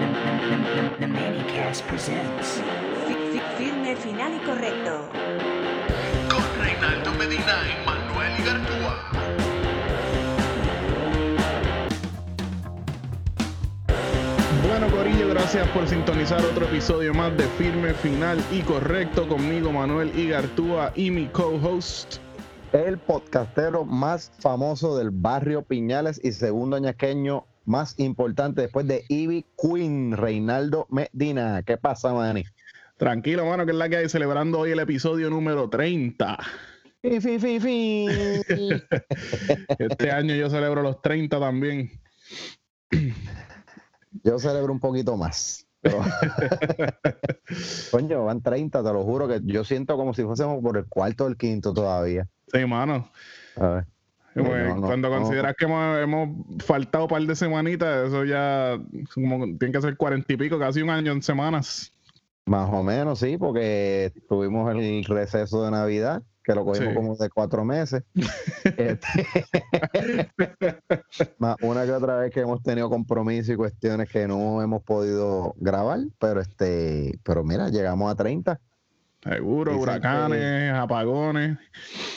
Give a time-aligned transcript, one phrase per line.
[0.00, 2.62] The Manicast presents
[3.58, 5.10] Firme, final y correcto.
[6.30, 9.10] Con Reinaldo Medina y Manuel Igartúa.
[14.66, 20.18] Bueno, Corillo, gracias por sintonizar otro episodio más de Firme, Final y Correcto conmigo, Manuel
[20.18, 22.16] Igartúa y mi co-host.
[22.72, 29.44] El podcastero más famoso del barrio Piñales y segundo añaqueño más importante después de Ivy
[29.60, 31.62] Queen, Reinaldo Medina.
[31.62, 32.44] ¿Qué pasa, Manny?
[32.96, 36.38] Tranquilo, mano, que es la que hay celebrando hoy el episodio número 30.
[37.02, 38.06] Fi, fi, fi.
[39.78, 41.90] Este año yo celebro los 30 también.
[44.22, 45.66] Yo celebro un poquito más.
[45.80, 46.02] pero-
[47.90, 51.24] Coño, van 30, te lo juro que yo siento como si fuésemos por el cuarto
[51.24, 52.28] o el quinto todavía.
[52.52, 53.10] Sí, mano.
[53.56, 53.86] A ver.
[54.36, 56.28] Y pues, No, no, cuando consideras que hemos, hemos
[56.64, 58.78] faltado un par de semanitas, eso ya
[59.14, 61.92] como, tiene que ser cuarenta y pico, casi un año en semanas.
[62.46, 66.94] Más o menos, sí, porque tuvimos el receso de Navidad, que lo cogimos Sí.
[66.94, 68.02] como de cuatro meses.
[68.76, 69.26] Este,
[71.38, 75.54] Más una que otra vez que hemos tenido compromisos y cuestiones que no hemos podido
[75.58, 78.60] grabar, pero este, pero mira, llegamos a 30,
[79.22, 81.58] Seguro, Dicen huracanes, apagones.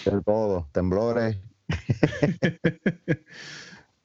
[0.06, 1.38] de todo, temblores.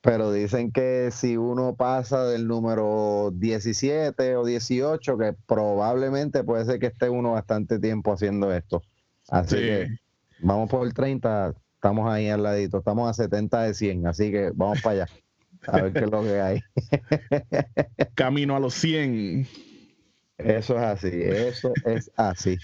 [0.00, 6.78] Pero dicen que si uno pasa del número 17 o 18, que probablemente puede ser
[6.78, 8.82] que esté uno bastante tiempo haciendo esto.
[9.28, 9.62] Así Sí.
[9.62, 9.88] que
[10.40, 14.52] vamos por el 30, estamos ahí al ladito, estamos a 70 de 100, así que
[14.54, 15.12] vamos para allá.
[15.66, 16.60] A ver qué es lo que hay.
[18.14, 19.46] Camino a los 100.
[20.38, 22.56] Eso es así, eso es así.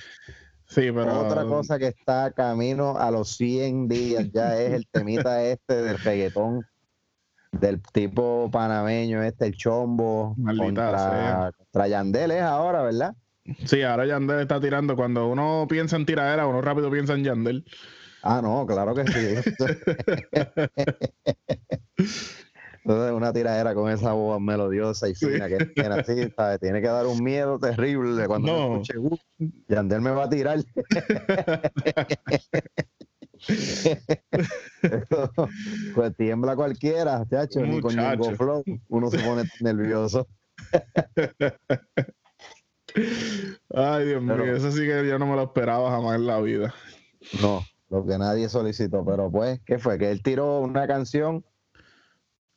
[0.75, 1.21] Sí, pero.
[1.21, 5.99] Otra cosa que está camino a los 100 días ya es el temita este del
[5.99, 6.67] reggaetón,
[7.53, 13.15] del tipo panameño este, el chombo, Maldita contra, contra Yandel es ahora, ¿verdad?
[13.65, 14.97] Sí, ahora Yandel está tirando.
[14.97, 17.65] Cuando uno piensa en tiradera, uno rápido piensa en Yandel.
[18.23, 19.37] Ah, no, claro que sí.
[22.85, 25.25] Entonces, una tiradera con esa voz melodiosa y Sí.
[25.27, 26.61] fina que tiene así, ¿sabes?
[26.61, 28.69] Tiene que dar un miedo terrible cuando No.
[28.69, 29.17] me escuche, "Uh,
[29.69, 30.59] Yandel me va a tirar.
[35.95, 37.97] pues tiembla cualquiera, chacho, ni con.
[37.97, 40.27] Ñengo Flow uno se pone nervioso.
[43.75, 46.75] Ay, Dios mío, eso sí que yo no me lo esperaba jamás en la vida.
[47.41, 49.99] No, lo que nadie solicitó, pero pues, ¿qué fue?
[49.99, 51.45] Que él tiró una canción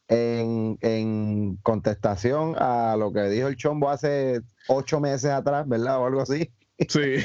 [0.09, 5.99] en, en contestación a lo que dijo el Chombo hace ocho meses atrás, ¿verdad?
[5.99, 6.51] O algo así.
[6.87, 7.15] Sí,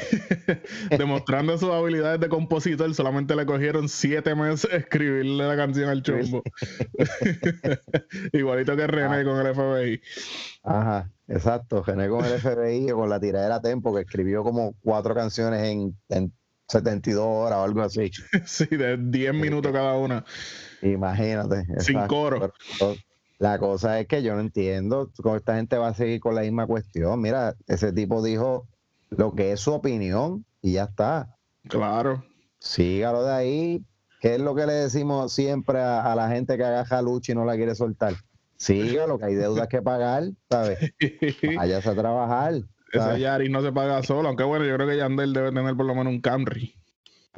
[0.96, 6.42] demostrando sus habilidades de compositor, solamente le cogieron siete meses escribirle la canción al chombo.
[8.32, 9.24] Igualito que René Ah.
[9.24, 10.00] con el FBI.
[10.62, 11.82] Ajá, exacto.
[11.84, 15.98] Gené con el FBI o con la tiradera Tempo, que escribió como cuatro canciones en,
[16.08, 16.32] en
[16.72, 18.10] 72 horas o algo así.
[18.46, 20.24] Sí, de 10 minutos cada una.
[20.82, 21.66] Imagínate.
[21.80, 22.52] Sin coro.
[22.78, 22.94] Pero
[23.38, 26.42] La cosa es que yo no entiendo cómo esta gente va a seguir con la
[26.42, 27.20] misma cuestión.
[27.20, 28.66] Mira, ese tipo dijo
[29.10, 31.36] lo que es su opinión y ya está.
[31.68, 32.24] Claro.
[32.58, 33.84] Sígalo de ahí.
[34.20, 37.34] ¿Qué es lo que le decimos siempre a, a la gente que agaja lucha y
[37.34, 38.14] no la quiere soltar?
[38.56, 40.78] Sígalo, que hay deudas que pagar, ¿sabes?
[41.56, 42.54] Váyase a trabajar.
[43.00, 43.20] ¿Sabes?
[43.20, 45.94] Yaris no se paga solo, aunque bueno, yo creo que Yandel debe tener por lo
[45.94, 46.74] menos un Camry.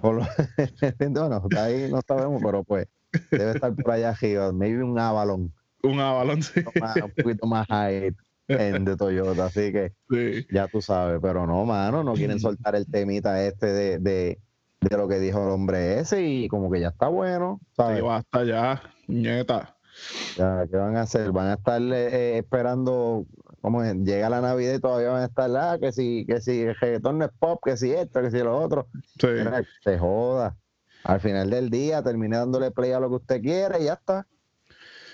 [0.00, 0.22] Por lo-
[1.48, 2.86] está ahí no sabemos, pero pues
[3.30, 4.52] debe estar por allá arriba.
[4.52, 5.52] Maybe un Avalon,
[5.82, 6.60] Un Avalon, sí.
[6.80, 8.12] más- un poquito más high
[8.48, 9.46] en de Toyota.
[9.46, 10.46] Así que Sí.
[10.52, 14.38] ya tú sabes, pero no, mano, no quieren soltar el temita este de, de,
[14.80, 17.98] de lo que dijo el hombre ese y como que ya está bueno, ¿sabes?
[17.98, 19.76] Sí, basta ya, nieta.
[20.36, 21.30] Ya, ¿Qué van a hacer?
[21.30, 23.26] Van a estar eh, esperando,
[23.64, 23.94] ¿cómo es?
[23.96, 27.16] Llega la Navidad y todavía van a estar, ah, que si, que si el reggaetón
[27.16, 28.88] no es pop, que si esto, que si lo otro.
[29.18, 29.26] Sí.
[29.26, 30.54] Mira, se joda.
[31.02, 34.26] Al final del día termine dándole play a lo que usted quiere y ya está.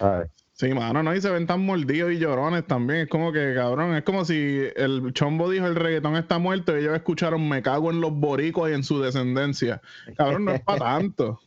[0.00, 0.30] ¿Sabes?
[0.54, 3.02] Sí, mano, no, y se ven tan mordidos y llorones también.
[3.02, 6.80] Es como que, cabrón, es como si el chombo dijo el reggaetón está muerto y
[6.80, 9.80] ellos escucharon me cago en los boricos y en su descendencia.
[10.16, 11.38] Cabrón, no es para tanto.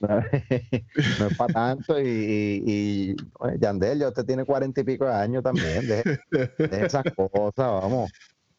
[0.00, 3.16] no es para tanto y, y, y,
[3.60, 6.20] Yandel, ya usted tiene cuarenta y pico de años también, deje
[6.84, 8.10] esas cosas, vamos.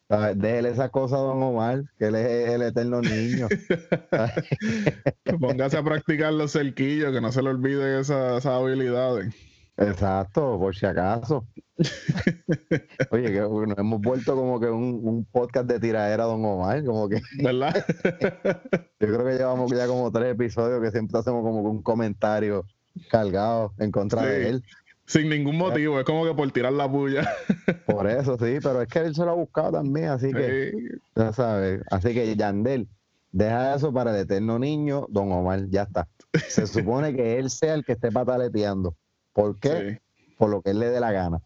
[0.08, 3.46] Déjele esas cosas a Don Omar, que él es el eterno niño.
[5.40, 9.34] Póngase a practicar los cerquillos, que no se le olviden esas, esas habilidades.
[9.78, 11.46] Exacto, por si acaso.
[13.10, 17.08] Oye, que nos hemos vuelto como que un, un podcast de tiradera Don Omar, como
[17.08, 17.74] que ¿Verdad?
[19.00, 22.64] yo creo que llevamos ya como tres episodios que siempre hacemos como que un comentario
[23.10, 24.26] cargado en contra Sí.
[24.28, 24.64] de él.
[25.06, 27.26] Sin ningún motivo, es como que por tirar la puya.
[27.86, 30.88] Por eso, sí, pero es que él se lo ha buscado también, así que, Sí.
[31.16, 31.80] ya sabes.
[31.90, 32.88] Así que, Yandel,
[33.32, 36.06] deja eso para el eterno niño, Don Omar, ya está.
[36.48, 38.94] Se supone que él sea el que esté pataleteando.
[39.38, 40.00] ¿Por qué?
[40.18, 40.34] Sí.
[40.36, 41.40] Por lo que él le dé la gana.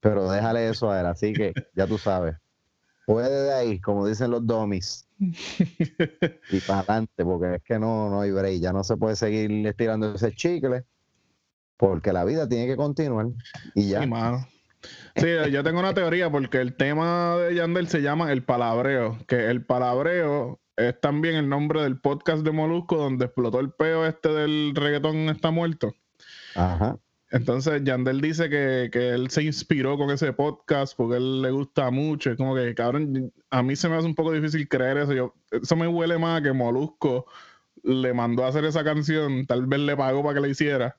[0.00, 2.34] Pero déjale eso a él, así que ya tú sabes.
[3.06, 8.22] Puede de ahí, como dicen los domis, y para adelante, porque es que no, no
[8.22, 10.82] hay break, ya no se puede seguir estirando ese chicle,
[11.76, 13.28] porque la vida tiene que continuar
[13.76, 14.00] y ya.
[14.00, 14.48] Sí, mano.
[15.14, 19.48] Sí, yo tengo una teoría porque el tema de Yandel se llama el palabreo, que
[19.48, 24.30] el palabreo es también el nombre del podcast de Molusco donde explotó el peo este
[24.30, 25.94] del reggaetón está muerto.
[26.56, 26.98] Ajá.
[27.32, 31.90] Entonces Yandel dice que, que él se inspiró con ese podcast porque él le gusta
[31.90, 32.30] mucho.
[32.30, 35.34] Es como que, cabrón, a mí se me hace un poco difícil creer eso.
[35.50, 37.26] Eso me huele más que Molusco
[37.82, 40.98] le mandó a hacer esa canción, tal vez le pagó para que la hiciera,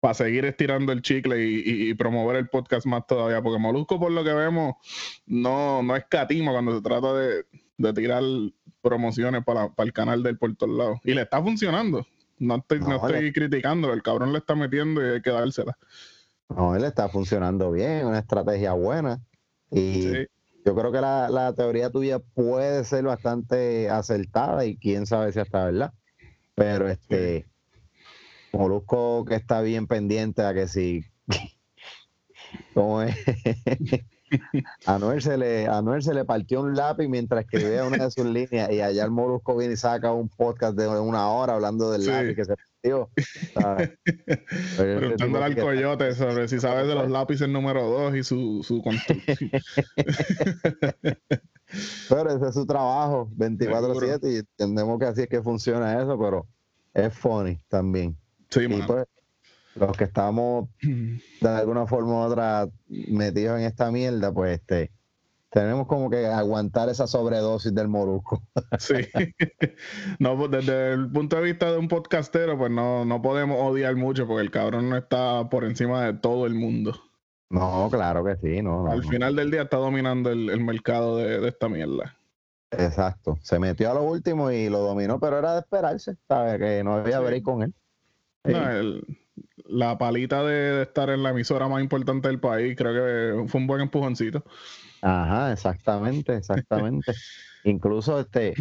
[0.00, 3.42] para seguir estirando el chicle y, promover el podcast más todavía.
[3.42, 4.74] Porque Molusco, por lo que vemos,
[5.26, 7.44] no, no escatima cuando se trata de,
[7.76, 8.22] de tirar
[8.80, 11.00] promociones para, para el canal del por todos lados.
[11.04, 12.06] Y le está funcionando.
[12.42, 15.78] No estoy, no No, estoy criticando, el cabrón le está metiendo y hay que dársela.
[16.48, 19.20] No, él está funcionando bien, una estrategia buena.
[19.70, 20.26] Y Sí.
[20.64, 25.38] yo creo que la, la teoría tuya puede ser bastante acertada y quién sabe si
[25.38, 25.92] hasta verdad.
[26.56, 27.46] Pero este
[28.52, 31.04] Molusco que está bien pendiente a que si
[32.74, 33.16] ¿cómo es?
[34.86, 38.10] A Noel, se le, a Noel se le partió un lápiz mientras escribía una de
[38.10, 41.90] sus líneas y allá el Molusco viene y saca un podcast de una hora hablando
[41.90, 42.10] del Sí.
[42.10, 43.10] lápiz que se partió.
[44.76, 48.82] Preguntándole al que- coyote sobre si sabes de los lápices número 2 y su, su
[48.82, 49.50] construcción.
[52.08, 56.46] Pero ese es su trabajo, 24-7, y entendemos que así es que funciona eso, pero
[56.92, 58.16] es funny también.
[58.50, 58.86] Sí, Y mano.
[58.86, 59.06] pues,
[59.74, 64.90] los que estamos de alguna forma u otra metidos en esta mierda, pues este
[65.50, 68.42] tenemos como que aguantar esa sobredosis del molusco.
[68.78, 68.94] Sí.
[70.18, 73.94] No, pues, desde el punto de vista de un podcastero, pues no, no podemos odiar
[73.96, 76.98] mucho porque el cabrón no está por encima de todo el mundo.
[77.50, 78.90] No, claro que sí, no.
[78.90, 79.08] Al no.
[79.08, 82.16] final del día está dominando el, el mercado de, de esta mierda.
[82.70, 83.38] Exacto.
[83.42, 86.58] Se metió a lo último y lo dominó, pero era de esperarse, ¿sabes?
[86.58, 87.24] Que no había Sí.
[87.24, 87.74] break con él.
[88.46, 88.52] Sí.
[88.52, 89.18] No, el-
[89.66, 93.66] la palita de, estar en la emisora más importante del país, creo que fue un
[93.66, 94.44] buen empujoncito.
[95.00, 97.12] Ajá, exactamente, exactamente.
[97.64, 98.54] Incluso este,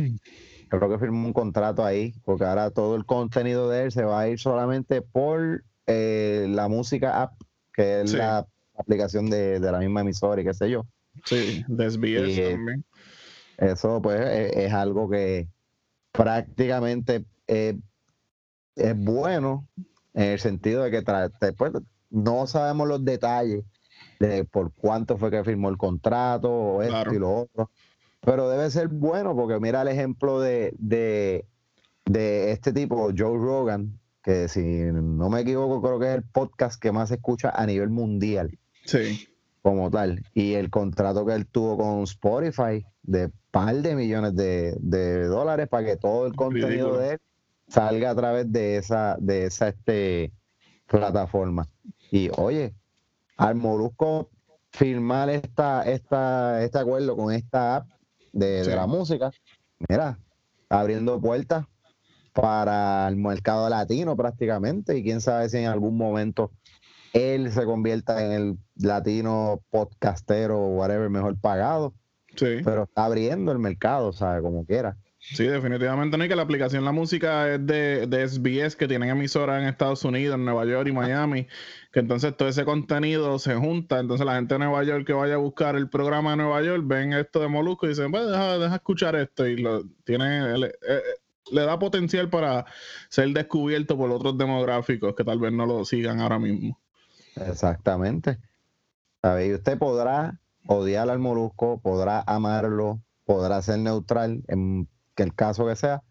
[0.69, 4.21] creo que firmó un contrato ahí, porque ahora todo el contenido de él se va
[4.21, 7.33] a ir solamente por eh, la música app,
[7.73, 8.17] que es Sí.
[8.17, 8.47] la
[8.77, 10.85] aplicación de, de la misma emisora y qué sé yo.
[11.25, 12.85] Sí, de SBS Y, eh, también.
[13.57, 15.47] Eso pues es, es algo que
[16.11, 17.77] prácticamente eh,
[18.75, 19.67] es bueno
[20.13, 21.03] en el sentido de que
[21.41, 21.72] después
[22.10, 23.63] no sabemos los detalles
[24.20, 27.13] de por cuánto fue que firmó el contrato o esto Claro.
[27.13, 27.70] y lo otro,
[28.22, 31.46] pero debe ser bueno porque mira el ejemplo de, de,
[32.06, 36.80] de este tipo, Joe Rogan, que si no me equivoco creo que es el podcast
[36.80, 39.27] que más se escucha a nivel mundial Sí.
[39.63, 40.24] como tal.
[40.34, 45.68] Y el contrato que él tuvo con Spotify de par de millones de, de dólares
[45.68, 46.98] para que todo el contenido Ridículo.
[47.00, 47.20] de él
[47.71, 50.33] salga a través de esa, de esa este,
[50.87, 51.67] plataforma.
[52.11, 52.75] Y oye,
[53.37, 54.29] al Molusco
[54.71, 57.89] firmar esta, esta, este acuerdo con esta app
[58.33, 59.31] de, la música,
[59.89, 60.19] mira,
[60.69, 61.65] abriendo puertas
[62.33, 66.51] para el mercado latino prácticamente y quién sabe si en algún momento
[67.13, 71.93] él se convierta en el latino podcastero o whatever mejor pagado,
[72.35, 72.61] Sí.
[72.63, 74.41] pero está abriendo el mercado, ¿sabe?
[74.41, 74.95] Como quiera.
[75.21, 76.25] Sí, definitivamente no.
[76.25, 80.03] Y que la aplicación La Música es de, de SBS, que tienen emisoras en Estados
[80.03, 81.47] Unidos, en Nueva York y Miami.
[81.91, 83.99] Que entonces todo ese contenido se junta.
[83.99, 86.83] Entonces la gente de Nueva York que vaya a buscar el programa de Nueva York,
[86.85, 89.45] ven esto de Molusco y dicen, pues deja, deja escuchar esto.
[89.45, 91.01] Y lo tiene, le, eh,
[91.51, 92.65] le da potencial para
[93.09, 96.79] ser descubierto por otros demográficos que tal vez no lo sigan ahora mismo.
[97.35, 98.39] Exactamente.
[99.23, 105.65] Y usted podrá odiar al molusco, podrá amarlo, podrá ser neutral en que el caso
[105.68, 106.03] que sea,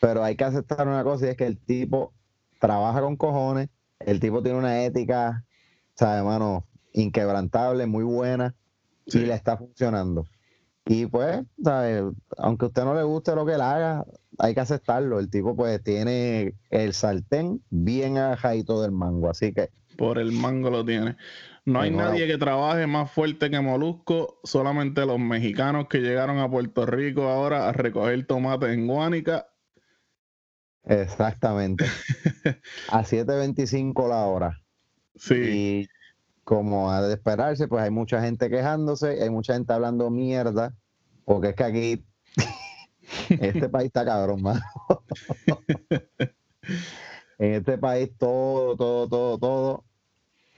[0.00, 2.12] pero hay que aceptar una cosa y es que el tipo
[2.60, 3.68] trabaja con cojones,
[4.00, 5.44] el tipo tiene una ética,
[5.94, 6.66] ¿sabe, hermano?
[6.92, 8.54] Inquebrantable, muy buena
[9.06, 9.18] Sí.
[9.18, 10.26] y le está funcionando.
[10.86, 12.10] Y pues, ¿sabe?
[12.38, 14.04] aunque a usted no le guste lo que él haga,
[14.38, 15.18] hay que aceptarlo.
[15.18, 20.70] El tipo pues tiene el sartén bien ajadito del mango, así que Por el mango
[20.70, 21.16] lo tiene.
[21.66, 26.50] No hay nadie que trabaje más fuerte que Molusco, solamente los mexicanos que llegaron a
[26.50, 29.48] Puerto Rico ahora a recoger tomates en Guánica.
[30.82, 31.86] Exactamente.
[32.90, 34.60] A 7.25 la hora.
[35.16, 35.88] Sí, Y
[36.44, 40.76] como ha de esperarse, pues hay mucha gente quejándose, hay mucha gente hablando mierda,
[41.24, 42.06] porque es que aquí
[43.30, 44.60] este país está cabrón, mano.
[47.38, 49.84] en este país todo, todo, todo, todo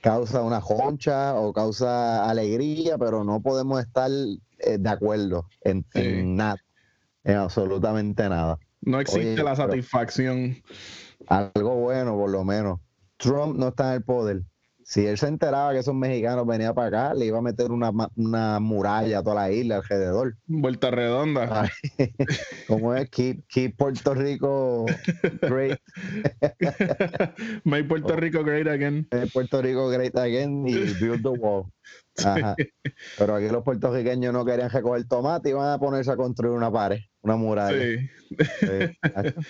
[0.01, 4.09] causa una concha o causa alegría, pero no podemos estar
[4.59, 6.01] eh, de acuerdo en, Sí.
[6.01, 6.57] en nada,
[7.23, 8.57] en absolutamente nada.
[8.81, 10.55] no existe oye, la satisfacción.
[11.27, 12.79] algo bueno por lo menos.
[13.17, 14.41] Trump no está en el poder.
[14.89, 17.91] Si él se enteraba que esos mexicanos venían para acá, le iba a meter una,
[18.15, 20.37] una muralla a toda la isla alrededor.
[20.45, 21.63] Vuelta redonda.
[21.63, 21.69] Ay,
[22.69, 23.09] ¿Cómo es?
[23.09, 24.85] Keep, keep Puerto Rico
[25.41, 25.77] great.
[27.65, 29.05] Make Puerto Rico great again.
[29.11, 31.65] eh, Puerto Rico great again y build the wall.
[32.23, 32.55] Ajá.
[33.17, 36.71] Pero aquí los puertorriqueños no querían recoger tomate y van a ponerse a construir una
[36.71, 37.77] pared, una muralla.
[37.77, 38.09] Sí.
[38.61, 38.97] Sí,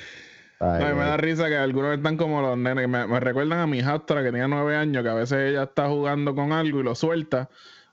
[0.60, 2.88] Ay, Ay, me da risa que algunos están como los nenes.
[2.90, 5.88] Me, me recuerdan a mi hijastra que tenía nueve años, que a veces ella está
[5.88, 7.50] jugando con algo y lo suelta.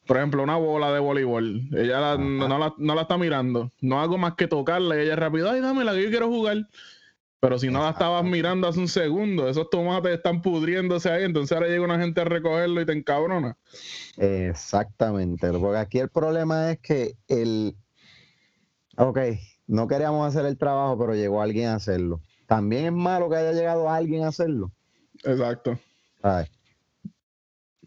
[0.07, 1.63] Por ejemplo, una bola de voleibol.
[1.73, 3.71] Ella la- no, no la, no la está mirando.
[3.81, 6.69] No hago más que tocarla y ella rápido, ay, dámela que yo quiero jugar.
[7.41, 11.53] Pero si no la estabas mirando hace un segundo, esos tomates están pudriéndose ahí, entonces
[11.55, 13.59] ahora llega una gente a recogerlo y te encabrona.
[14.17, 17.77] Exactamente, porque aquí el problema es que el,
[18.97, 19.19] ok,
[19.67, 22.21] no queríamos hacer el trabajo, pero llegó alguien a hacerlo.
[22.47, 24.71] También es malo que haya llegado alguien a hacerlo.
[25.25, 25.79] Exacto.
[26.21, 26.51] ¿sabes?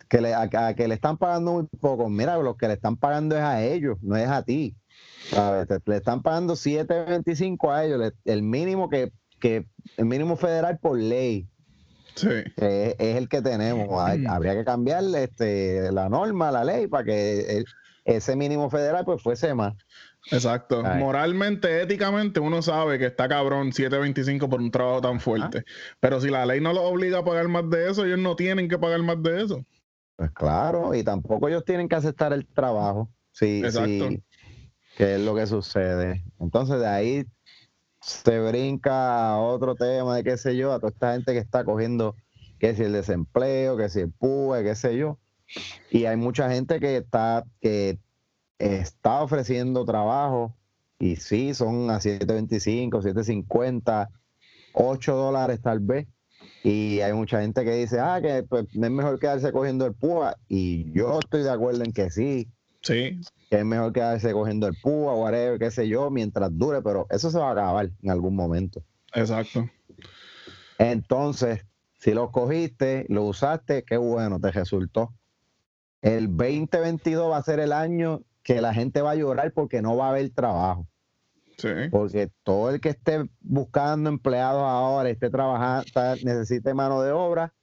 [0.09, 2.07] Que le, a, a que le están pagando muy poco.
[2.09, 4.75] Mira, los que le están pagando es a ellos, no es a ti.
[5.29, 5.67] ¿sabes?
[5.67, 10.77] Te- le están pagando 7.25 a ellos, le- el mínimo que, que el mínimo federal
[10.79, 11.47] por ley.
[12.15, 12.29] Sí.
[12.55, 13.89] que es, es el que tenemos.
[14.01, 17.65] Hay- habría que cambiarle este, la norma, la ley, para que el-
[18.05, 19.73] ese mínimo federal pues fuese más.
[20.31, 20.81] Exacto.
[20.85, 20.99] Ay.
[20.99, 25.63] Moralmente, éticamente, uno sabe que está cabrón 725 por un trabajo tan fuerte.
[25.99, 28.67] Pero si la ley no los obliga a pagar más de eso, ellos no tienen
[28.67, 29.65] que pagar más de eso.
[30.15, 33.09] Pues claro, y tampoco ellos tienen que aceptar el trabajo.
[33.31, 34.09] Sí, Exacto.
[34.09, 34.23] sí,
[34.97, 36.23] que es lo que sucede.
[36.39, 37.25] Entonces de ahí
[38.01, 41.63] se brinca a otro tema de qué sé yo, a toda esta gente que está
[41.63, 42.15] cogiendo,
[42.59, 45.19] que si el desempleo, que si el PUE, qué sé yo.
[45.91, 47.99] Y hay mucha gente que está, que
[48.59, 50.55] está ofreciendo trabajo
[50.99, 54.09] y sí, son a 7.25, 7.50,
[54.73, 56.07] 8 dólares tal vez.
[56.63, 60.35] Y hay mucha gente que dice, ah, que pues, es mejor quedarse cogiendo el púa.
[60.47, 62.47] Y yo estoy de acuerdo en que sí,
[62.81, 63.19] Sí.
[63.49, 67.29] que es mejor quedarse cogiendo el púa, whatever, qué sé yo, mientras dure, pero eso
[67.31, 68.83] se va a acabar en algún momento.
[69.13, 69.69] Exacto.
[70.77, 71.65] Entonces,
[71.99, 75.13] si lo cogiste, lo usaste, qué bueno, te resultó.
[76.01, 79.97] El 2022 va a ser el año que la gente va a llorar porque no
[79.97, 80.87] va a haber trabajo.
[81.57, 81.67] Sí.
[81.91, 85.85] Porque todo el que esté buscando empleados ahora, esté trabajando,
[86.23, 87.53] necesite mano de obra,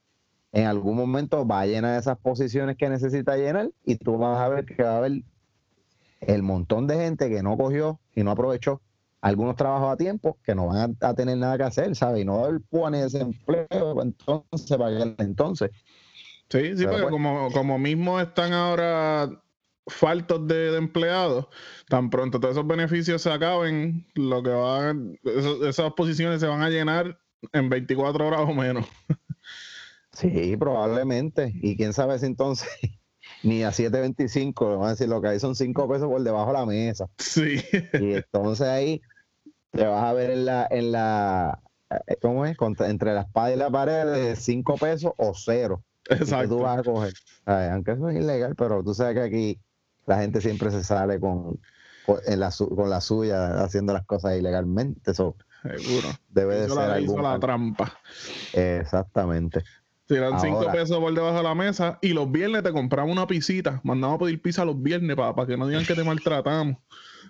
[0.53, 4.49] en algún momento va a llenar esas posiciones que necesita llenar y tú vas a
[4.51, 5.23] ver que va a haber
[6.21, 8.83] el montón de gente que no cogió y no aprovechó
[9.23, 12.21] algunos trabajos a tiempo que no van a, a tener nada que hacer, ¿sabes?
[12.21, 12.61] Y no va a haber
[12.93, 15.71] ni desempleo, entonces, para entonces.
[16.51, 19.31] Sí, sí, Pero porque pues- como, como mismo están ahora
[19.87, 21.47] faltos de, de empleados,
[21.89, 26.63] tan pronto todos esos beneficios se acaben, lo que van, eso- esas posiciones se van
[26.63, 27.19] a llenar
[27.53, 28.87] en 24 horas o menos.
[30.13, 31.53] Sí, probablemente.
[31.57, 32.69] Y quién sabe si entonces
[33.43, 36.47] ni a 7.25, le van a decir lo que hay son 5 pesos por debajo
[36.49, 37.07] de la mesa.
[37.19, 37.61] Sí,
[37.95, 39.03] Y entonces ahí
[39.73, 41.61] te vas a ver en la, en la,
[42.07, 42.57] eh, ¿cómo es?
[42.57, 45.83] Contra- entre la espada y la pared de 5 pesos o cero.
[46.09, 46.59] Y que tú exacto.
[46.59, 47.13] vas a coger.
[47.45, 49.61] Ay, aunque eso es ilegal, pero tú sabes que aquí
[50.07, 51.61] la gente siempre se sale con,
[52.07, 55.11] con, en la, su- con la suya haciendo las cosas ilegalmente.
[55.11, 56.09] Eso Seguro.
[56.29, 57.93] debe de Hizo ser la, hizo la trampa.
[58.53, 59.63] Exactamente.
[60.07, 60.73] Tiran 5 Ahora.
[60.73, 63.81] pesos por debajo de la mesa y los viernes te compramos una pisita.
[63.85, 66.77] Mandamos a pedir pizza los viernes para que no digan que te maltratamos.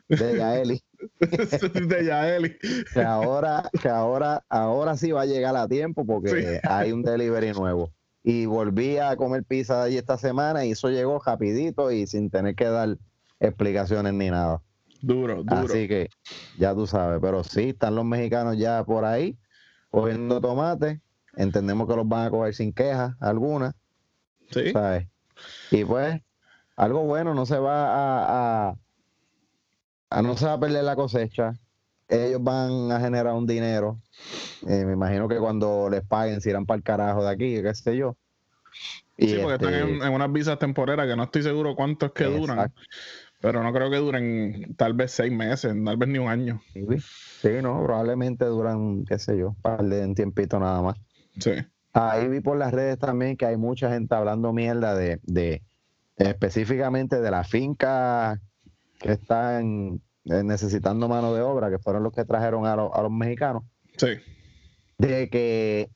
[0.09, 0.83] De Yaeli.
[1.21, 2.59] de Yaeli.
[2.93, 7.53] que ahora, que ahora, ahora sí va a llegar a tiempo porque hay un delivery
[7.53, 7.91] nuevo.
[8.27, 12.31] Y volví a comer pizza de allí esta semana y eso llegó rapidito y sin
[12.31, 12.97] tener que dar
[13.39, 14.63] explicaciones ni nada.
[15.03, 15.57] Duro, duro.
[15.57, 16.09] Así que
[16.59, 19.37] ya tú sabes, pero sí, están los mexicanos ya por ahí
[19.91, 21.03] cogiendo tomate.
[21.37, 23.75] Entendemos que los van a coger sin quejas algunas,
[24.51, 24.73] Sí.
[24.73, 25.07] ¿sabes?
[25.71, 26.21] Y pues,
[26.77, 28.75] algo bueno, no se va a, a,
[30.11, 31.53] a no se va a perder la cosecha.
[32.15, 34.01] Ellos van a generar un dinero.
[34.67, 37.75] Eh, me imagino que cuando les paguen se irán para el carajo de aquí, qué
[37.75, 38.17] sé yo.
[39.17, 42.07] Y Sí, porque están este, en, en unas visas temporeras que no estoy seguro cuánto
[42.07, 42.73] es que duran.
[43.41, 46.63] Pero no creo que duren tal vez seis meses, tal vez ni un año.
[46.73, 46.87] Sí,
[47.43, 50.97] sí, no, probablemente duran, qué sé yo, un par de un tiempito nada más.
[51.39, 51.53] Sí.
[51.93, 55.63] Ahí vi por las redes también que hay mucha gente hablando mierda de, de
[56.17, 58.41] específicamente de la finca
[58.99, 63.03] que están eh, necesitando mano de obra, que fueron los que trajeron a, los- a
[63.03, 63.63] los mexicanos,
[63.97, 64.09] Sí.
[64.99, 65.91] de que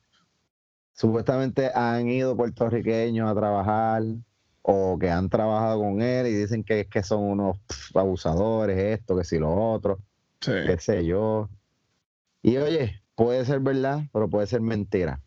[0.93, 4.03] supuestamente han ido puertorriqueños a trabajar
[4.61, 7.57] o que han trabajado con él y dicen que, que son unos
[7.95, 9.99] abusadores, esto, que si lo otro,
[10.41, 10.51] Sí.
[10.65, 11.49] qué sé yo.
[12.41, 15.21] Y oye, puede ser verdad, pero puede ser mentira.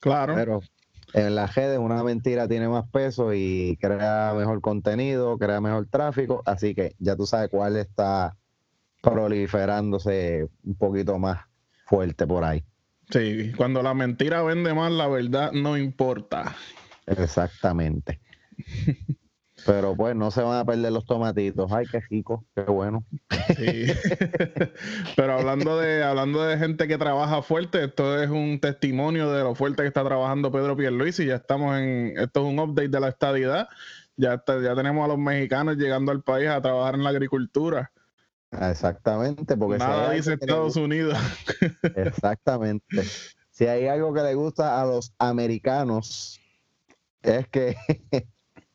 [0.00, 0.34] Claro.
[0.34, 0.60] Pero
[1.14, 6.42] en las redes una mentira tiene más peso y crea mejor contenido, crea mejor tráfico,
[6.44, 8.36] así que ya tú sabes cuál está
[9.02, 11.40] proliferándose un poquito más
[11.86, 12.64] fuerte por ahí.
[13.10, 13.52] Sí.
[13.56, 16.54] Cuando la mentira vende más, la verdad no importa.
[17.06, 18.20] Exactamente.
[19.66, 21.70] Pero pues no se van a perder los tomatitos.
[21.72, 23.04] Ay, qué rico, qué bueno.
[23.56, 23.86] Sí.
[25.16, 29.54] Pero hablando de, hablando de gente que trabaja fuerte, esto es un testimonio de lo
[29.54, 31.26] fuerte que está trabajando Pedro Pierluisi.
[31.26, 33.68] Ya estamos en, esto es un update de la estadidad.
[34.16, 37.92] Ya, está- ya tenemos a los mexicanos llegando al país a trabajar en la agricultura.
[38.50, 41.18] Exactamente, porque Nada dice Estados Unidos.
[41.96, 43.02] Exactamente.
[43.50, 46.40] Si hay algo que le gusta a los americanos,
[47.22, 47.76] es que,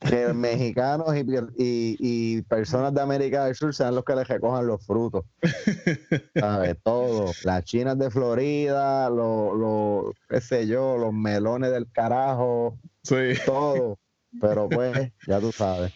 [0.10, 1.20] que mexicanos y,
[1.58, 5.26] y- y personas de América del Sur sean los que les recojan los frutos.
[6.40, 6.78] ¿Sabes?
[6.84, 7.32] Todo.
[7.44, 13.34] Las chinas de Florida, los, los, qué sé yo, los melones del carajo, Sí.
[13.46, 14.00] todo.
[14.42, 15.94] Pero pues, ya tú sabes.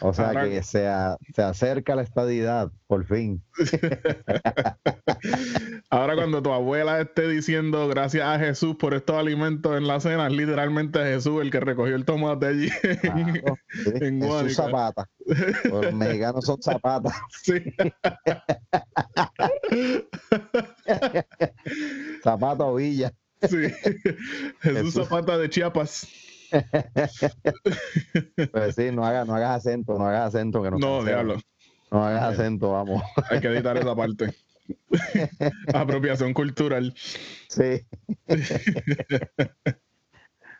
[0.00, 3.42] O sea que se, a- se acerca la estadidad, por fin.
[5.90, 10.28] Ahora cuando tu abuela esté diciendo gracias a Jesús por estos alimentos en la cena,
[10.28, 12.68] es literalmente Jesús el que recogió el tomate allí.
[12.82, 15.08] Claro, sí, En zapata.
[15.64, 17.14] Los mexicanos son zapatas.
[17.42, 17.54] Sí.
[22.22, 23.12] Zapata o villa.
[23.42, 23.68] Sí.
[24.60, 24.94] Jesús Jesús.
[24.94, 26.06] Zapata de Chiapas.
[28.52, 30.62] Pues sí, no hagas, no hagas acento, no hagas acento.
[30.62, 31.36] Que No, diablo.
[31.90, 33.02] No hagas acento, vamos.
[33.30, 34.34] Hay que editar esa parte.
[35.74, 36.94] Apropiación cultural.
[37.48, 37.86] Sí.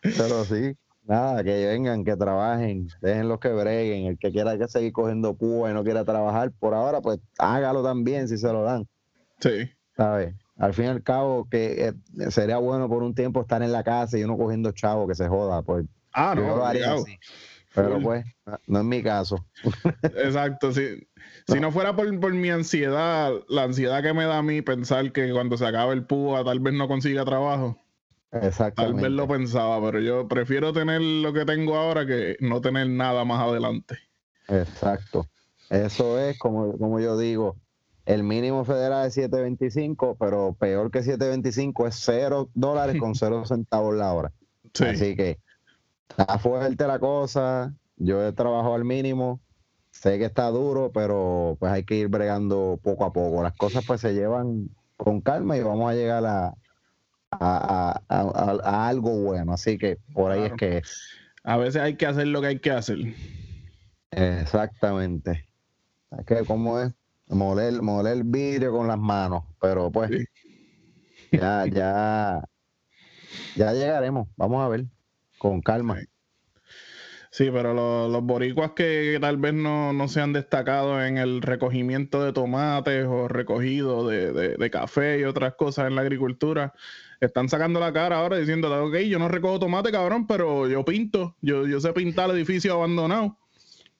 [0.01, 4.05] Pero sí, nada, que vengan, que trabajen, dejen los que breguen.
[4.07, 7.83] El que quiera que seguir cogiendo púa y no quiera trabajar por ahora, pues hágalo
[7.83, 8.87] también si se lo dan.
[9.39, 9.69] Sí.
[9.95, 10.33] ¿Sabes?
[10.59, 13.83] Al fin y al cabo, que eh, sería bueno por un tiempo estar en la
[13.83, 15.63] casa y uno cogiendo chavo que se joda.
[15.63, 17.03] Pues Ah, yo no, lo haría obligado.
[17.03, 17.19] así.
[17.73, 18.25] Pero pues,
[18.67, 19.45] no es mi caso.
[20.03, 21.07] Exacto, sí.
[21.47, 25.11] Si no fuera por, por mi ansiedad, la ansiedad que me da a mí pensar
[25.11, 27.77] que cuando se acabe el púa tal vez no consiga trabajo,
[28.31, 29.03] tal Exactamente.
[29.03, 33.23] vez lo pensaba, pero yo prefiero tener lo que tengo ahora que no tener nada
[33.23, 33.97] más adelante.
[34.47, 35.27] Exacto.
[35.69, 37.55] Eso es, como, como yo digo,
[38.09, 43.95] el mínimo federal es 7.25, pero peor que 7.25 es 0 dólares con 0 centavos
[43.95, 44.31] la hora.
[44.73, 45.39] Sí, Así que
[46.09, 47.73] está fuerte la cosa.
[47.97, 49.39] Yo he trabajado al mínimo.
[49.91, 53.43] sé que está duro, pero pues hay que ir bregando poco a poco.
[53.43, 56.53] Las cosas pues se llevan con calma y vamos a llegar a,
[57.31, 59.53] a, a- algo bueno.
[59.53, 60.55] Así que por ahí Claro.
[60.55, 61.01] es que es.
[61.43, 62.97] A veces hay que hacer lo que hay que hacer.
[64.11, 65.47] Exactamente.
[66.17, 66.93] Es que como es
[67.29, 70.25] moler, moler vidrio con las manos, pero pues Sí.
[71.31, 72.43] ya, ya,
[73.55, 74.27] ya llegaremos.
[74.35, 74.85] Vamos a ver,
[75.37, 75.99] con calma.
[77.31, 81.19] Sí, pero lo- los boricuas que, que tal vez no, no se han destacado en
[81.19, 86.01] el recogimiento de tomates o recogido de, de- de café y otras cosas en la
[86.01, 86.73] agricultura,
[87.19, 91.35] están sacando la cara ahora diciendo, ok, yo no recojo tomate, cabrón, pero yo pinto,
[91.41, 93.33] yo, yo sé pintar edificios abandonados.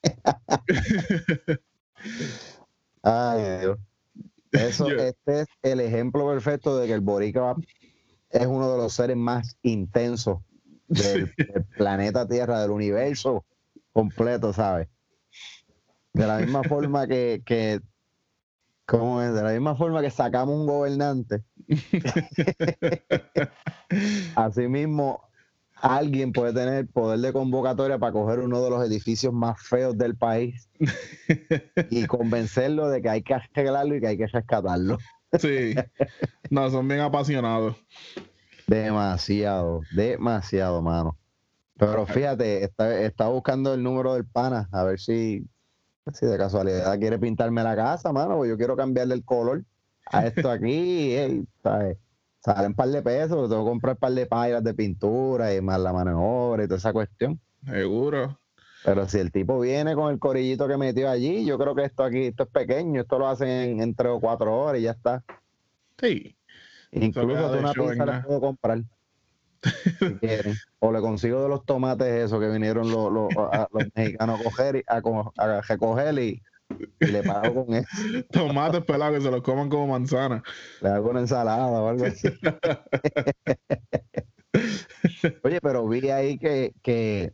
[3.04, 3.78] Ay, Dios.
[4.52, 7.56] Eso, este es el ejemplo perfecto de que el boricua
[8.30, 10.40] es uno de los seres más intensos
[10.88, 13.46] del, del planeta Tierra, del universo
[13.92, 14.88] completo, ¿sabes?
[16.14, 17.82] De la misma forma que, que
[18.86, 19.34] ¿cómo es?
[19.34, 21.44] De la misma forma que sacamos un gobernante,
[24.36, 25.29] asimismo
[25.82, 30.16] alguien puede tener poder de convocatoria para coger uno de los edificios más feos del
[30.16, 30.70] país
[31.90, 34.98] y convencerlo de que hay que arreglarlo y que hay que rescatarlo.
[35.40, 35.76] Sí,
[36.50, 37.76] no, son bien apasionados.
[38.68, 41.18] Demasiado, demasiado, mano.
[41.78, 45.46] Pero fíjate, está, está buscando el número del pana, a ver si,
[46.14, 49.64] si de casualidad quiere pintarme la casa, mano, porque yo quiero cambiarle el color
[50.08, 51.46] a esto aquí.
[51.64, 51.98] ¿sabes?
[52.42, 55.62] Salen un par de pesos, tengo que comprar un par de payas de pintura y
[55.62, 57.40] más la mano de obra y toda esa cuestión.
[57.66, 58.40] Seguro.
[58.86, 62.04] Pero si el tipo viene con el corillito que metió allí, yo creo que esto
[62.04, 64.92] aquí, esto es pequeño, esto lo hacen en, en tres o cuatro horas y ya
[64.92, 65.24] está.
[66.00, 66.36] Sí.
[66.92, 68.80] Incluso una pizza la puedo comprar.
[69.62, 70.56] si quieren.
[70.80, 74.44] O le consigo de los tomates esos que vinieron los, los, a- los mexicanos a
[74.44, 75.02] coger y a,
[75.38, 76.42] a recoger y,
[77.00, 77.88] y le pago con eso.
[78.32, 80.44] Tomates pelados que se los coman como manzana.
[80.82, 82.28] Le hago una ensalada o algo así.
[85.44, 87.34] Oye, pero vi ahí que, que,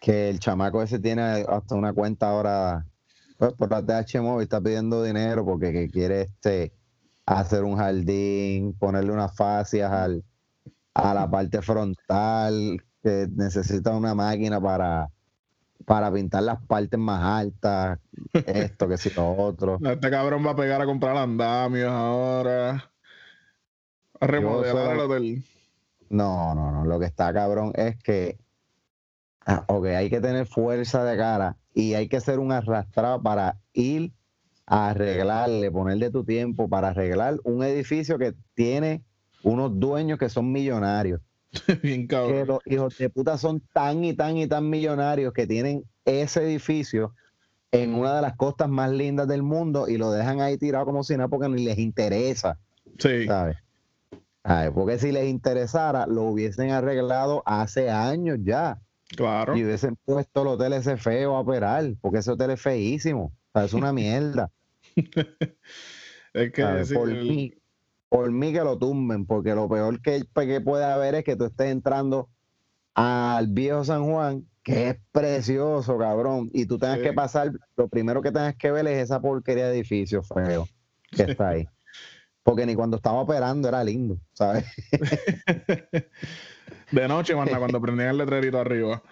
[0.00, 2.86] que el chamaco ese tiene hasta una cuenta ahora
[3.38, 6.72] pues, por la TH Móvil, está pidiendo dinero porque que quiere este
[7.26, 10.24] hacer un jardín, ponerle unas fascias al,
[10.94, 15.08] a la parte frontal, que necesita una máquina para,
[15.84, 17.98] para pintar las partes más altas,
[18.32, 19.78] esto, que si lo otro.
[19.84, 22.90] Este cabrón va a pegar a comprar andamios ahora.
[24.20, 25.44] A remodelar el hotel.
[26.08, 26.84] No, no, no.
[26.84, 28.38] Lo que está cabrón es que,
[29.46, 33.58] ah, ok, hay que tener fuerza de cara y hay que ser un arrastrado para
[33.72, 34.12] ir
[34.66, 39.04] a arreglarle, ponerle tu tiempo para arreglar un edificio que tiene
[39.42, 41.20] unos dueños que son millonarios.
[41.82, 42.46] Bien Que cabrón.
[42.46, 47.14] los hijos de puta son tan y tan y tan millonarios que tienen ese edificio
[47.72, 51.02] en una de las costas más lindas del mundo y lo dejan ahí tirado como
[51.02, 52.58] si nada porque ni les interesa.
[52.98, 53.26] Sí.
[53.26, 53.56] ¿sabes?
[54.44, 58.78] Ay, porque si les interesara, lo hubiesen arreglado hace años ya.
[59.16, 59.56] Claro.
[59.56, 63.32] Y hubiesen puesto el hotel ese feo a operar, porque ese hotel es feísimo.
[63.52, 64.50] O sea, es una mierda.
[66.34, 67.54] Es que sí, por, el- mí,
[68.14, 71.46] por mí que lo tumben, porque lo peor que, que puede haber es que tú
[71.46, 72.28] estés entrando
[72.94, 77.02] al viejo San Juan, que es precioso, cabrón, y tú tengas Sí.
[77.02, 80.68] que pasar, lo primero que tengas que ver es esa porquería de edificio feo
[81.10, 81.66] que está ahí.
[82.44, 84.64] Porque ni cuando estaba operando era lindo, ¿sabes?
[86.92, 89.02] de noche, manda, cuando prendían el letrerito arriba.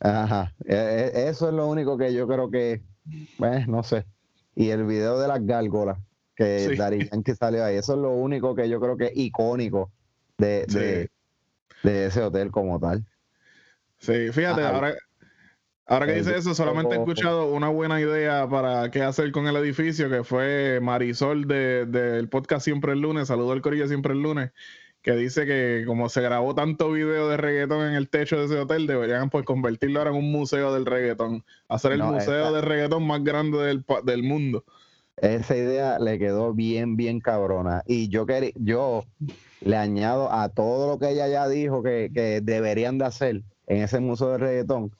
[0.00, 2.82] Ajá, e- e- eso es lo único que yo creo que,
[3.38, 4.06] pues, no sé.
[4.56, 5.98] Y el video de las gárgolas
[6.40, 6.76] que Sí.
[6.76, 9.90] Daddy Yankee salió ahí, eso es lo único que yo creo que es icónico
[10.38, 10.78] de, Sí.
[10.78, 11.10] de,
[11.82, 13.04] de ese hotel como tal.
[13.98, 14.94] Sí, fíjate, Ah, ahora,
[15.84, 19.56] ahora que dice eso, solamente he escuchado una buena idea para qué hacer con el
[19.56, 24.22] edificio, que fue Marisol de- del podcast Siempre el Lunes, saludo al Corillo Siempre el
[24.22, 24.50] Lunes,
[25.02, 28.58] que dice que como se grabó tanto video de reggaetón en el techo de ese
[28.58, 32.52] hotel, deberían pues convertirlo ahora en un museo del reggaetón, hacer el No, museo esa-
[32.52, 34.64] de reggaetón más grande del, del mundo.
[35.20, 37.82] Esa idea le quedó bien, bien cabrona.
[37.86, 39.04] Y yo quería, yo
[39.60, 43.82] le añado a todo lo que ella ya dijo que, que deberían de hacer en
[43.82, 44.92] ese museo de reggaetón,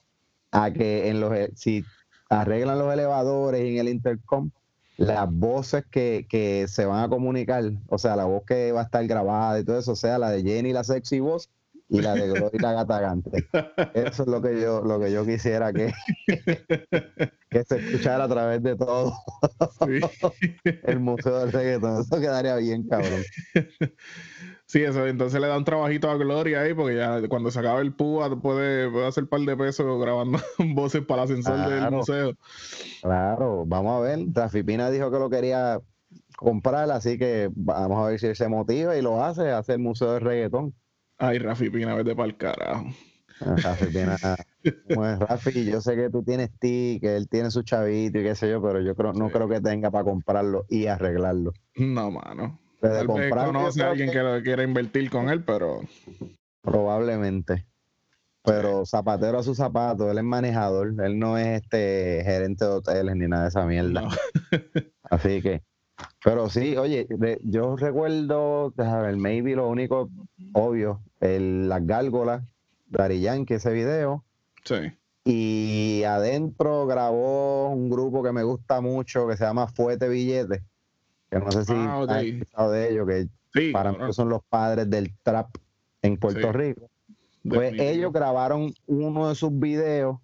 [0.51, 1.83] a que en los e- si
[2.29, 4.51] arreglan los elevadores y en el intercom,
[4.97, 8.83] las voces que, que se van a comunicar, o sea, la voz que va a
[8.83, 11.49] estar grabada y todo eso, sea la de Jenny, la sexy voz,
[11.91, 13.49] y la de Glory, la gatagante.
[13.93, 15.91] Eso es lo que yo, lo que yo quisiera que,
[17.49, 19.13] que se escuchara a través de todo
[19.85, 19.99] Sí.
[20.83, 22.01] el museo del reggaetón.
[22.01, 23.21] Eso quedaría bien, cabrón.
[24.65, 27.81] Sí, eso, entonces le da un trabajito a Gloria ahí, porque ya cuando se acabe
[27.81, 30.39] el púa puede, puede hacer un par de pesos grabando
[30.73, 32.33] voces para el ascensor del museo.
[33.01, 34.19] Claro, vamos a ver.
[34.31, 35.81] Rafi Pina dijo que lo quería
[36.37, 39.79] comprar, así que vamos a ver si él se motiva y lo hace, hace el
[39.79, 40.73] museo de reggaetón.
[41.23, 42.85] Ay, Rafi Pina, vete para el carajo.
[43.39, 44.15] Rafi Pina,
[44.63, 48.35] es Rafi, yo sé que tú tienes ti, que él tiene su chavito y qué
[48.35, 49.33] sé yo, pero yo creo, no Sí.
[49.33, 51.53] creo que tenga para comprarlo y arreglarlo.
[51.75, 52.59] No, mano.
[52.79, 55.81] Tal vez conoce a alguien que- que lo quiera invertir con él, pero
[56.63, 57.67] Probablemente.
[58.43, 63.15] Pero zapatero a su zapato, él es manejador, él no es este gerente de hoteles
[63.15, 64.01] ni nada de esa mierda.
[64.01, 64.09] no.
[65.03, 65.61] Así que,
[66.23, 70.09] pero sí, oye, de- yo recuerdo, ver, maybe lo único
[70.53, 72.43] obvio, el, las gárgolas,
[72.87, 74.25] Dari Yankee, ese video.
[74.65, 74.75] Sí.
[75.23, 80.61] Y adentro grabó un grupo que me gusta mucho que se llama Fuete Billete.
[81.29, 82.09] Que no sé si Ah, ok.
[82.09, 85.49] has escuchado de ellos, que Sí, para mí son los padres del trap
[86.01, 86.57] en Puerto Sí.
[86.57, 86.89] Rico.
[87.47, 90.17] Pues ellos grabaron uno de sus videos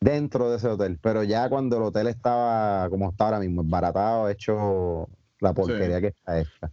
[0.00, 4.28] dentro de ese hotel, pero ya cuando el hotel estaba como está ahora mismo, baratado,
[4.28, 5.08] hecho
[5.40, 6.72] la porquería que está esta.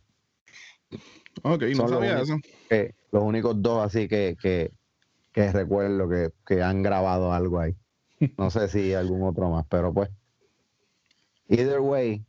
[1.44, 2.38] Ok, no son sabía eso.
[2.70, 4.72] Que los únicos dos así que, que,
[5.32, 7.76] que recuerdo que, que han grabado algo ahí.
[8.38, 10.10] No sé si algún otro más, pero pues.
[11.48, 12.26] Either way,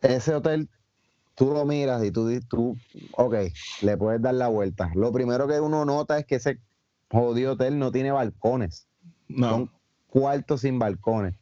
[0.00, 0.68] ese hotel,
[1.34, 2.76] tú lo miras y tú, di- tú,
[3.12, 3.34] ok,
[3.82, 4.92] le puedes dar la vuelta.
[4.94, 6.60] Lo primero que uno nota es que ese
[7.10, 8.86] jodido hotel no tiene balcones.
[9.28, 9.48] No.
[9.50, 9.70] Son
[10.12, 11.34] cuartos sin balcones.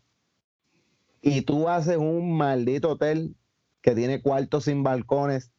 [1.23, 3.35] Y tú haces un maldito hotel
[3.83, 5.51] que tiene cuartos sin balcones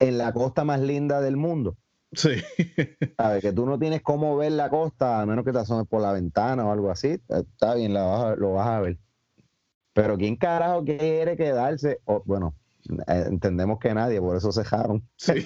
[0.00, 1.76] en la costa más linda del mundo.
[2.12, 2.30] Sí.
[3.16, 3.40] ¿Sabes?
[3.42, 6.12] Que tú no tienes cómo ver la costa, a menos que te asomes por la
[6.12, 7.20] ventana o algo así.
[7.28, 8.98] Está bien, la vas a- lo vas a ver.
[9.92, 12.00] Pero ¿quién carajo quiere quedarse?
[12.04, 12.57] O, bueno,
[13.06, 15.02] entendemos que nadie, por eso cejaron.
[15.16, 15.32] sí.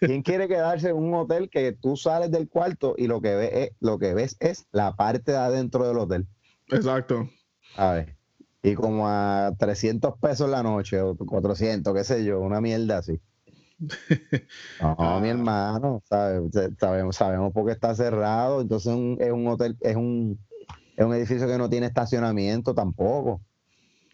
[0.00, 3.50] ¿Quién quiere quedarse en un hotel que tú sales del cuarto y lo que ves
[3.52, 6.26] es, lo que ves es la parte de adentro del hotel?
[6.68, 7.28] Exacto.
[7.76, 8.16] A ver.
[8.62, 13.20] Y como a 300 pesos la noche o 400, qué sé yo, una mierda así.
[14.80, 15.20] No, Ah.
[15.22, 16.50] mi hermano, ¿sabes?
[16.78, 20.38] Sabemos, sabemos porque está cerrado, entonces un- es un hotel, es un,
[20.96, 23.40] es un edificio que no tiene estacionamiento tampoco.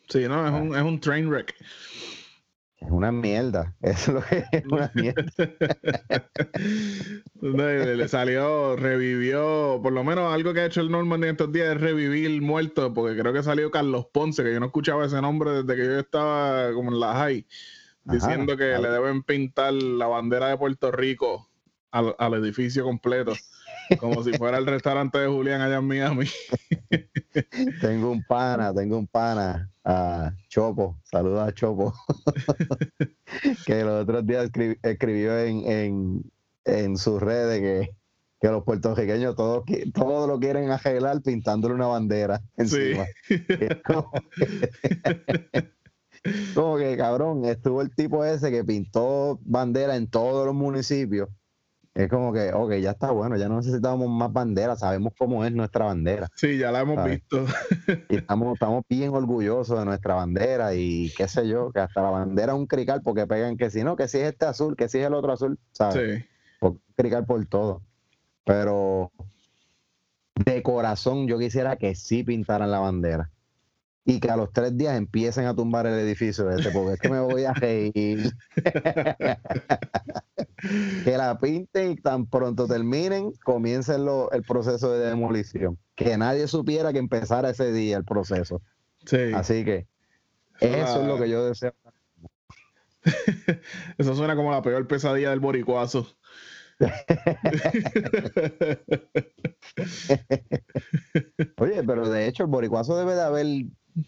[0.08, 0.48] Sí, no, Ah.
[0.48, 1.54] es un, es un train wreck.
[2.80, 5.24] Es una mierda, eso es lo que es una mierda.
[7.40, 11.52] le, le salió, revivió, por lo menos algo que ha hecho el Norman en estos
[11.52, 15.20] días es revivir muertos, porque creo que salió Carlos Ponce, que yo no escuchaba ese
[15.22, 17.46] nombre desde que yo estaba como en la high,
[18.06, 18.82] Ajá, diciendo que claro.
[18.82, 21.48] le deben pintar la bandera de Puerto Rico
[21.92, 23.32] al, al edificio completo,
[23.98, 26.26] como si fuera el restaurante de Julián allá en Miami.
[27.80, 31.94] Tengo un pana, tengo un pana, a Chopo, saluda a Chopo,
[33.66, 36.22] que los otros días escri- escribió en, en,
[36.64, 37.96] en sus redes que,
[38.40, 43.06] que los puertorriqueños todos, todos lo quieren arreglar pintándole una bandera encima.
[46.54, 51.28] Como que cabrón, estuvo el tipo ese que pintó bandera en todos los municipios.
[51.94, 55.52] Es como que, ok, ya está bueno, ya no necesitamos más banderas, sabemos cómo es
[55.52, 56.28] nuestra bandera.
[56.34, 57.44] Sí, ya la hemos visto.
[58.08, 62.10] Y estamos, estamos bien orgullosos de nuestra bandera y qué sé yo, que hasta la
[62.10, 64.88] bandera es un crical porque pegan que si no, que si es este azul, que
[64.88, 66.20] si es el otro azul, ¿sabes?
[66.20, 66.24] Sí.
[66.60, 67.82] Por crical por todo.
[68.44, 69.12] Pero
[70.34, 73.30] de corazón yo quisiera que sí pintaran la bandera.
[74.04, 77.08] Y que a los tres días empiecen a tumbar el edificio este, porque es que
[77.08, 78.32] me voy a reír.
[81.04, 85.78] que la pinten y tan pronto terminen, comiencen lo- el proceso de demolición.
[85.94, 88.60] Que nadie supiera que empezara ese día el proceso.
[89.06, 89.32] Sí.
[89.34, 89.86] Así que
[90.60, 91.74] eso es lo que yo deseo.
[93.98, 96.06] Eso suena como la peor pesadilla del boricuazo.
[101.58, 103.46] Oye, pero de hecho el boricuazo debe de haber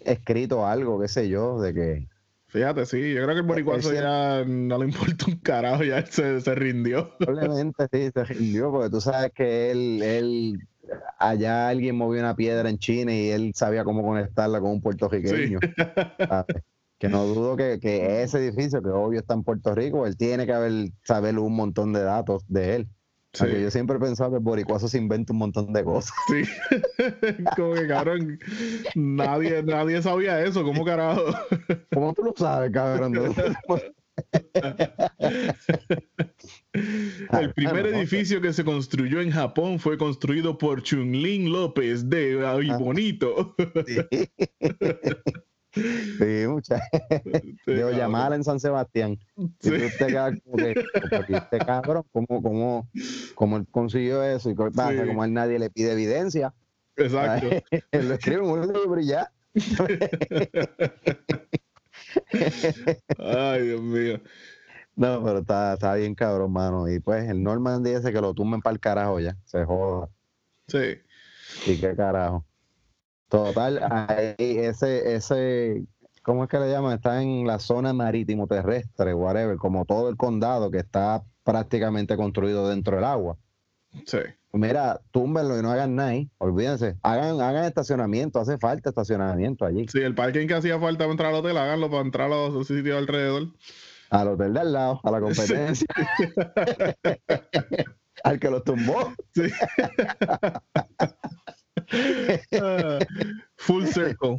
[0.01, 2.09] escrito algo, qué sé yo, de que
[2.55, 5.99] Fíjate, sí, yo creo que el boricuazo Él ya no le importa un carajo, ya
[5.99, 7.11] él se, se rindió.
[7.19, 10.59] probablemente sí se rindió, porque tú sabes que él, él,
[11.19, 15.59] allá alguien movió una piedra en China y él sabía cómo conectarla con un puertorriqueño.
[16.97, 20.47] Que no dudo que, que ese edificio, que obvio está en Puerto Rico, él tiene
[20.47, 22.89] que haber saber un montón de datos de él.
[23.35, 26.15] Sí, Aunque yo siempre he pensado que el boricuazo se inventa un montón de cosas.
[26.29, 26.45] sí.
[27.57, 28.39] como que cabrón,
[28.95, 31.23] nadie, nadie sabía eso, ¿cómo carajo?
[31.93, 33.15] ¿Cómo tú lo sabes, cabrón?
[37.33, 42.69] El primer edificio que se construyó en Japón fue construido por Chunlin López de Ay
[42.71, 42.79] Ah.
[42.79, 43.57] Bonito.
[43.87, 44.29] Sí.
[45.75, 46.81] Sí, mucha
[47.25, 47.99] Sí, Digo, cabrón.
[47.99, 49.19] llamar en San Sebastián.
[49.37, 50.75] Y tú te quedas como que,
[51.11, 52.89] porque este cabrón, ¿cómo, cómo,
[53.35, 54.51] cómo él consiguió eso?
[54.51, 55.03] ¿Y qué pasa?
[55.03, 55.09] Sí.
[55.09, 56.55] Como a él nadie le pide evidencia.
[56.97, 57.49] Exacto.
[57.71, 59.31] Él lo escribe en un libro y ya.
[63.19, 64.21] Ay, Dios mío.
[64.97, 66.89] No, pero está, está bien cabrón, mano.
[66.89, 69.37] Y pues el Normandy ese que lo tumben para el carajo ya.
[69.45, 70.09] Se joda.
[70.69, 70.99] Sí.
[71.67, 72.45] Y qué carajo.
[73.35, 75.83] Total, ahí ese, ese,
[76.23, 76.93] ¿cómo es que le llaman?
[76.93, 82.69] Está en la zona marítimo terrestre, whatever, como todo el condado que está prácticamente construido
[82.69, 83.37] dentro del agua.
[84.07, 84.19] Sí.
[84.53, 86.31] Mira, túmbenlo y no hagan nada ahí.
[86.39, 86.95] Olvídense.
[87.03, 88.39] Hagan, hagan estacionamiento.
[88.39, 89.89] Hace falta estacionamiento allí.
[89.89, 92.69] Sí, el parking que hacía falta para entrar al hotel, háganlo para entrar a los
[92.69, 93.49] sitios alrededor.
[94.11, 95.89] Al hotel de al lado, a la competencia.
[98.23, 99.13] al que los tumbó.
[99.35, 99.43] Sí.
[103.59, 104.37] Full circle.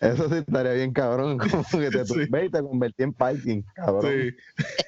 [0.00, 1.38] Eso sí estaría bien cabrón.
[1.50, 2.14] Como que te Sí.
[2.14, 4.12] tumbé y te convertí en parking, cabrón.
[4.12, 4.34] Sí.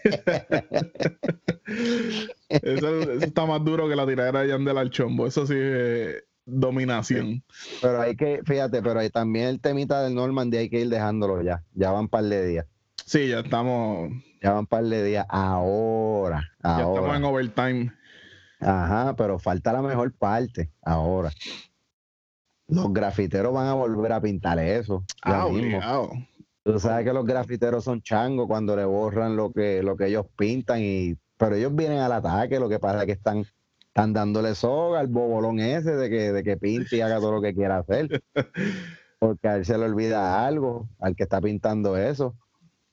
[2.48, 5.26] eso, eso está más duro que la tiradera de Yandel al chombo.
[5.26, 7.42] Eso sí es dominación.
[7.82, 11.42] Pero hay que, fíjate, pero hay también el temita del Normandy hay que ir dejándolo
[11.42, 11.62] ya.
[11.74, 12.66] Ya van par de días.
[13.04, 14.10] Sí, ya estamos,
[14.42, 15.26] Ya van par de días.
[15.28, 16.48] Ahora.
[16.62, 17.16] ya estamos Ahora.
[17.16, 17.92] en overtime.
[18.60, 20.70] Ajá, pero falta la mejor parte.
[20.82, 21.30] Ahora.
[22.70, 25.04] Los grafiteros van a volver a pintar eso.
[25.22, 26.10] Ah, obligado.
[26.62, 30.26] Tú sabes que los grafiteros son changos cuando le borran lo que, lo que ellos
[30.36, 33.44] pintan, y, pero ellos vienen al ataque, lo que pasa es que están,
[33.78, 37.42] están dándole soga al bobolón ese de que, de que pinte y haga todo lo
[37.42, 38.22] que quiera hacer.
[39.18, 42.34] Porque a él se le olvida algo, al que está pintando eso.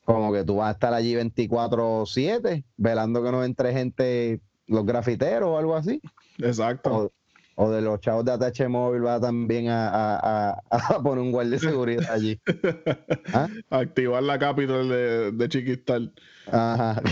[0.06, 5.50] Como que tú vas a estar allí 24-7, velando que no entre gente, los grafiteros
[5.50, 6.02] o algo así.
[6.40, 6.98] Exacto.
[6.98, 7.12] O,
[7.60, 10.62] o de los chavos de ATH Móvil va también a, a- a-
[10.96, 12.39] a poner un guardia de seguridad allí.
[13.34, 13.48] ¿Ah?
[13.72, 16.13] Activar la capital de, de Chiquistal.
[16.52, 17.02] Ajá.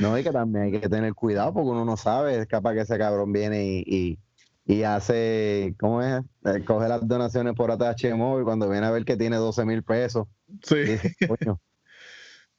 [0.00, 2.80] No, y que también hay que tener cuidado porque uno no sabe, es capaz que
[2.80, 4.18] ese cabrón viene y, y,
[4.64, 6.22] y hace, ¿cómo es?
[6.46, 9.82] Eh, Coge las donaciones por ATH móvil cuando viene a ver que tiene 12 mil
[9.82, 10.28] pesos.
[10.62, 11.60] Sí, Dice, coño,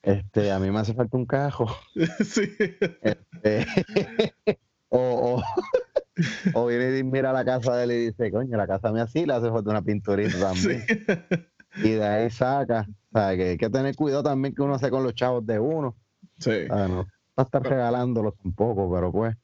[0.02, 1.66] este, a mí me hace falta un cajo.
[2.24, 2.52] sí.
[3.42, 3.66] Eh,
[4.96, 5.42] o, o,
[6.54, 9.26] o viene y mira la casa de él y dice, coño, la casa mía sí
[9.26, 10.84] le hace falta una pinturita también.
[11.74, 11.82] sí.
[11.82, 12.86] Y de ahí saca.
[13.12, 15.58] O sea, que hay que tener cuidado también que uno hace con los chavos de
[15.58, 15.96] uno.
[16.38, 16.66] Sí.
[16.68, 19.36] No va a estar regalándolos tampoco, pero pues.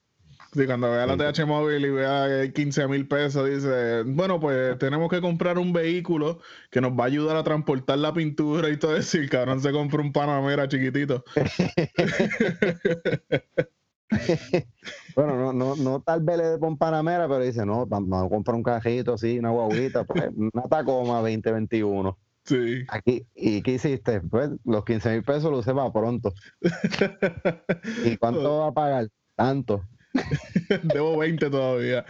[0.52, 4.40] Sí, cuando vea la TH móvil y vea que hay 15 mil pesos, dice, bueno,
[4.40, 8.68] pues tenemos que comprar un vehículo que nos va a ayudar a transportar la pintura
[8.68, 9.18] y todo eso.
[9.18, 11.22] Y el cabrón se compra un Panamera chiquitito.
[15.14, 18.28] Bueno, no, no, no tal vez le dé con Panamera, pero dice, no, vamos a
[18.28, 22.18] comprar un cajito así, una guaguita, pues, una Tacoma 2021.
[22.44, 22.84] Sí.
[22.88, 24.20] Aquí, ¿Y qué hiciste?
[24.22, 26.32] Pues los 15 mil pesos lo usé para pronto.
[28.04, 29.08] ¿Y cuánto va a pagar?
[29.36, 29.82] Tanto.
[30.82, 32.04] Debo 20 todavía.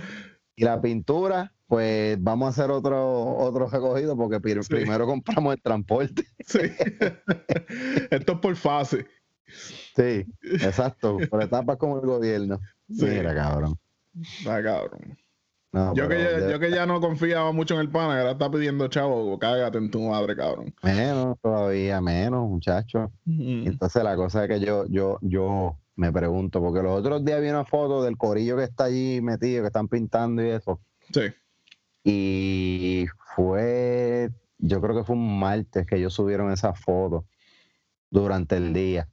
[0.56, 4.74] Y la pintura, pues vamos a hacer otro, otro recogido porque Sí.
[4.74, 6.24] primero compramos el transporte.
[6.46, 6.60] Sí.
[8.10, 9.06] Esto es por fase.
[9.96, 11.18] Sí, exacto.
[11.28, 12.60] Por etapas como el gobierno.
[12.88, 13.06] Sí.
[13.06, 13.78] Mira, cabrón.
[14.46, 15.18] Ah, cabrón.
[15.72, 18.50] No, Yo que, ya, yo que ya no confiaba mucho en el pana, ahora está
[18.50, 20.74] pidiendo chavo, cágate en tu madre, cabrón.
[20.82, 23.08] Menos, todavía menos, muchachos.
[23.24, 23.68] Mm.
[23.68, 27.50] Entonces la cosa es que yo, yo, yo me pregunto, porque los otros días vi
[27.50, 30.80] una foto del corillo que está allí metido, que están pintando y eso.
[31.12, 31.20] Sí.
[32.02, 37.26] Y fue, yo creo que fue un martes que ellos subieron esa foto
[38.10, 39.08] durante el día.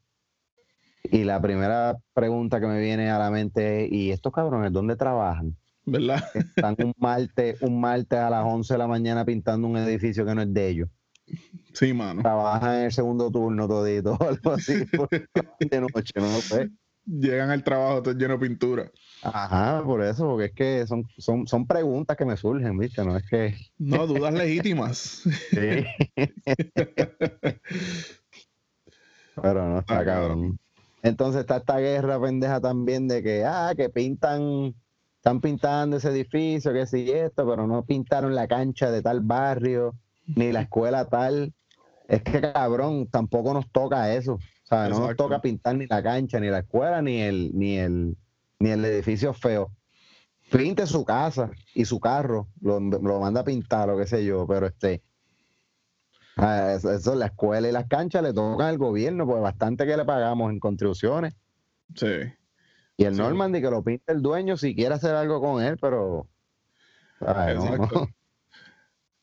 [1.12, 4.96] Y la primera pregunta que me viene a la mente es, ¿y estos cabrones dónde
[4.96, 5.56] trabajan?
[5.86, 6.24] ¿Verdad?
[6.34, 10.36] Están un martes, un martes a las 11 de la mañana pintando un edificio que
[10.36, 10.90] no es de ellos.
[11.74, 12.22] Sí, mano.
[12.22, 14.74] Trabajan en el segundo turno todito, algo así,
[15.60, 16.70] de noche, no lo sé.
[17.06, 18.92] Llegan al trabajo todo lleno de pintura.
[19.24, 23.06] Ajá, por eso, porque es que son, son, son preguntas que me surgen, ¿viste?
[23.06, 23.56] No es que...
[23.78, 25.24] No, dudas legítimas.
[25.52, 25.86] Sí.
[29.42, 30.60] Pero no está Ah, cabrón.
[31.04, 34.76] Entonces está esta guerra pendeja también de que, ah, que pintan,
[35.18, 39.96] están pintando ese edificio, que sí esto, pero no pintaron la cancha de tal barrio,
[40.36, 41.54] ni la escuela tal.
[42.08, 44.34] Es que cabrón, tampoco nos toca eso.
[44.34, 47.78] O sea, no nos toca pintar ni la cancha, ni la escuela, ni el, ni
[47.78, 48.18] el,
[48.60, 49.72] ni el edificio feo.
[50.52, 54.48] Pinte su casa y su carro, lo, lo manda a pintar, o qué sé yo,
[54.48, 55.04] pero este,
[56.38, 60.06] eso, eso, la escuela y las canchas le tocan al gobierno, pues bastante que le
[60.06, 61.36] pagamos en contribuciones.
[61.96, 62.08] Sí.
[62.98, 63.22] Y el Sí.
[63.22, 66.28] Normandy que lo pinta el dueño si quiere hacer algo con él, pero.
[67.22, 68.00] ay, no, Exacto.
[68.02, 68.08] no.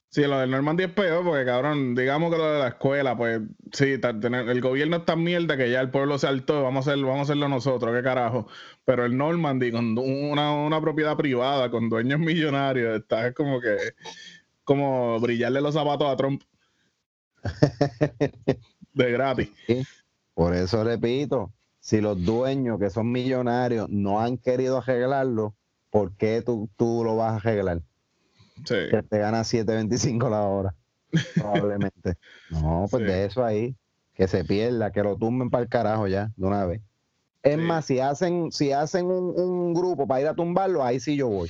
[0.08, 3.40] Sí, lo del Normandy es peor porque, cabrón, digamos que lo de la escuela, pues
[3.72, 7.04] sí, el gobierno es tan mierda que ya el pueblo se hartó, vamos a, hacer,
[7.04, 8.46] vamos a hacerlo nosotros, qué carajo.
[8.84, 13.76] Pero el Normandy con una, una propiedad privada, con dueños millonarios, está como que,
[14.62, 16.42] como brillarle los zapatos a Trump.
[18.92, 19.50] De gratis.
[20.34, 25.54] Por eso repito, si los dueños que son millonarios no han querido arreglarlo,
[25.90, 27.82] ¿por qué tú, tú lo vas a arreglar?
[28.64, 28.74] Sí.
[28.90, 30.74] Que te gana 7.25 la hora,
[31.36, 32.16] probablemente.
[32.50, 33.06] No, pues Sí.
[33.06, 33.76] de eso ahí,
[34.14, 36.80] que se pierda, que lo tumben para el carajo ya, de una vez.
[37.44, 37.60] Es Sí.
[37.60, 41.28] más, si hacen, si hacen un, un grupo para ir a tumbarlo, ahí sí yo
[41.28, 41.48] voy.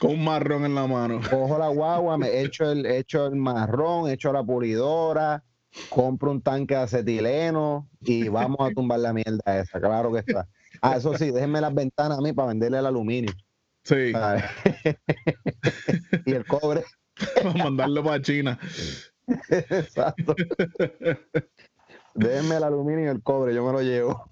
[0.00, 1.20] Con un marrón en la mano.
[1.30, 5.44] Cojo la guagua, me echo el, echo el marrón, echo la pulidora,
[5.88, 10.48] compro un tanque de acetileno y vamos a tumbar la mierda esa, claro que está.
[10.82, 13.32] Ah, eso sí, déjenme las ventanas a mí para venderle el aluminio.
[13.84, 14.44] Sí, ¿sabes?
[16.26, 16.84] y el cobre.
[17.36, 18.58] para mandarlo para China.
[19.48, 20.34] Exacto.
[22.14, 24.30] Déjenme el aluminio y el cobre, yo me lo llevo.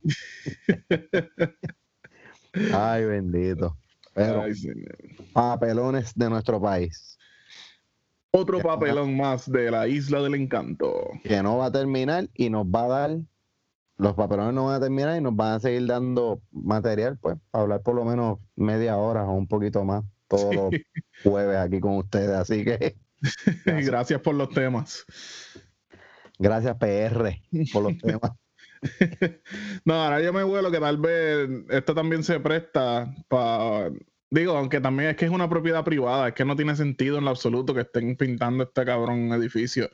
[2.73, 3.77] Ay, bendito.
[4.15, 4.55] Pero Ay,
[5.33, 7.19] papelones de nuestro país.
[8.31, 11.11] Otro papelón más de la Isla del Encanto.
[11.23, 13.19] Que no va a terminar y nos va a dar.
[13.99, 17.63] Los papelones no van a terminar y nos van a seguir dando material, pues, para
[17.63, 20.71] hablar por lo menos media hora o un poquito más todos los
[21.23, 22.31] jueves aquí con ustedes.
[22.31, 22.97] Así que
[23.67, 25.05] gracias por los temas.
[26.39, 27.39] gracias, PR,
[27.73, 28.33] por los temas.
[29.85, 33.91] No, ahora yo me vuelo que tal vez esto también se presta para.
[34.31, 37.25] Digo, aunque también es que es una propiedad privada, es que no tiene sentido en
[37.25, 39.91] lo absoluto que estén pintando este cabrón edificio.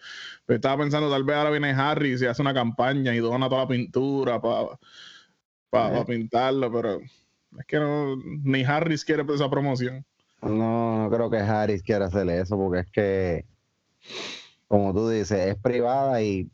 [0.47, 3.63] Pero estaba pensando, tal vez ahora viene Harry y hace una campaña y dona toda
[3.63, 6.05] la pintura para Eh.
[6.07, 7.01] pintarlo, pero
[7.59, 10.05] es que no, ni Harris quiere esa promoción.
[10.41, 13.45] No, no creo que Harris quiera hacer eso, porque es que,
[14.69, 16.49] como tú dices, es privada y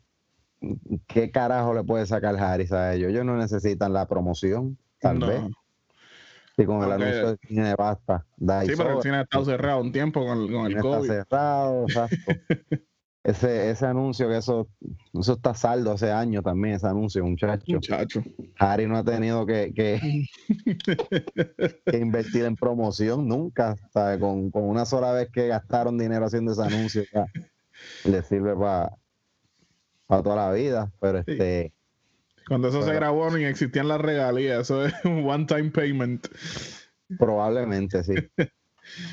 [1.07, 3.11] ¿qué carajo le puede sacar Harris a ellos?
[3.11, 5.27] Ellos no necesitan la promoción, tal No.
[5.27, 5.41] vez.
[6.57, 8.25] Y con el anuncio de cine basta.
[8.37, 10.81] Da Sí, pero el cine ha estado cerrado un tiempo con, con el Cine está
[10.97, 11.07] COVID.
[11.09, 12.15] cerrado, exacto.
[13.25, 14.69] ese, ese anuncio que eso,
[15.13, 17.63] eso está saldo hace años también, ese anuncio, muchacho.
[17.73, 18.23] Muchacho.
[18.57, 20.27] Harry no ha tenido que, que,
[21.85, 24.17] que invertir en promoción nunca, ¿sabe?
[24.19, 27.03] Con, con una sola vez que gastaron dinero haciendo ese anuncio,
[28.05, 28.91] le sirve para
[30.07, 31.31] toda la vida, pero Sí.
[31.31, 31.73] este,
[32.47, 36.27] Cuando eso se grabó ni existían las regalías, eso es un one-time payment.
[37.19, 38.13] probablemente sí.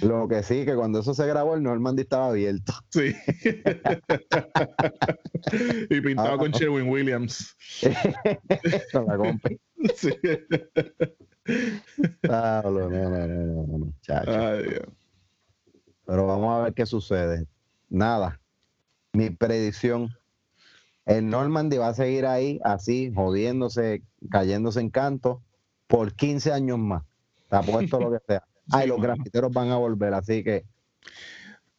[0.03, 2.75] Lo que sí, que cuando eso se grabó, el Normandy estaba abierto.
[2.91, 3.15] Sí.
[5.89, 6.59] y pintado Ah, con no.
[6.59, 7.57] Sherwin Williams.
[8.93, 9.59] Con la compi.
[9.97, 10.11] Sí.
[12.21, 14.31] Pablo, no, no, no, no, no, muchacho.
[14.31, 14.83] Ay, Dios.
[16.05, 17.47] Pero vamos a ver qué sucede.
[17.89, 18.39] Nada.
[19.15, 20.11] Mi predicción.
[21.05, 25.43] El Normandy va a seguir ahí, así, jodiéndose, cayéndose en canto,
[25.89, 27.03] por 15 años más.
[27.49, 28.45] Te apuesto lo que sea.
[28.71, 29.15] Ay, Sí, los mano.
[29.15, 30.65] grafiteros van a volver, así que.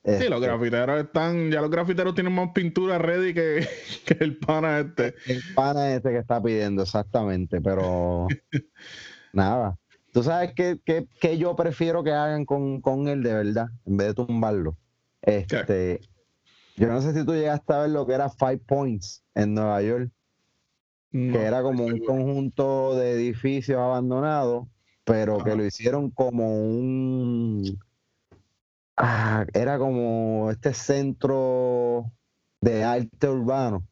[0.05, 3.65] Sí, los este, grafiteros están, ya los grafiteros tienen más pintura ready que,
[4.05, 5.15] que el pana este.
[5.25, 8.27] El pana ese que está pidiendo, exactamente, pero
[9.33, 9.77] nada.
[10.11, 13.97] ¿Tú sabes qué, qué- qué yo prefiero que hagan con, con él de verdad, en
[13.97, 14.77] vez de tumbarlo?
[15.21, 16.01] Este,
[16.75, 19.81] yo no sé si tú llegaste a ver lo que era Five Points en Nueva
[19.81, 20.11] York,
[21.11, 24.67] No, que era como un conjunto de edificios abandonados,
[25.03, 27.63] pero que lo hicieron como un...
[28.97, 32.11] ah, era como este centro
[32.61, 33.83] de arte urbano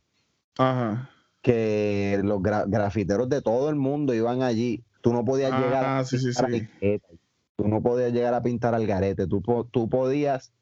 [0.58, 1.10] Ajá.
[1.42, 4.84] que los gra- grafiteros de todo el mundo iban allí.
[5.02, 6.52] Tú no podías llegar a Ah, sí, sí, pintar al
[6.82, 7.20] garete.
[7.56, 9.28] Tú no podías llegar a pintar al garete.
[9.28, 10.54] Tú, po- tú podías,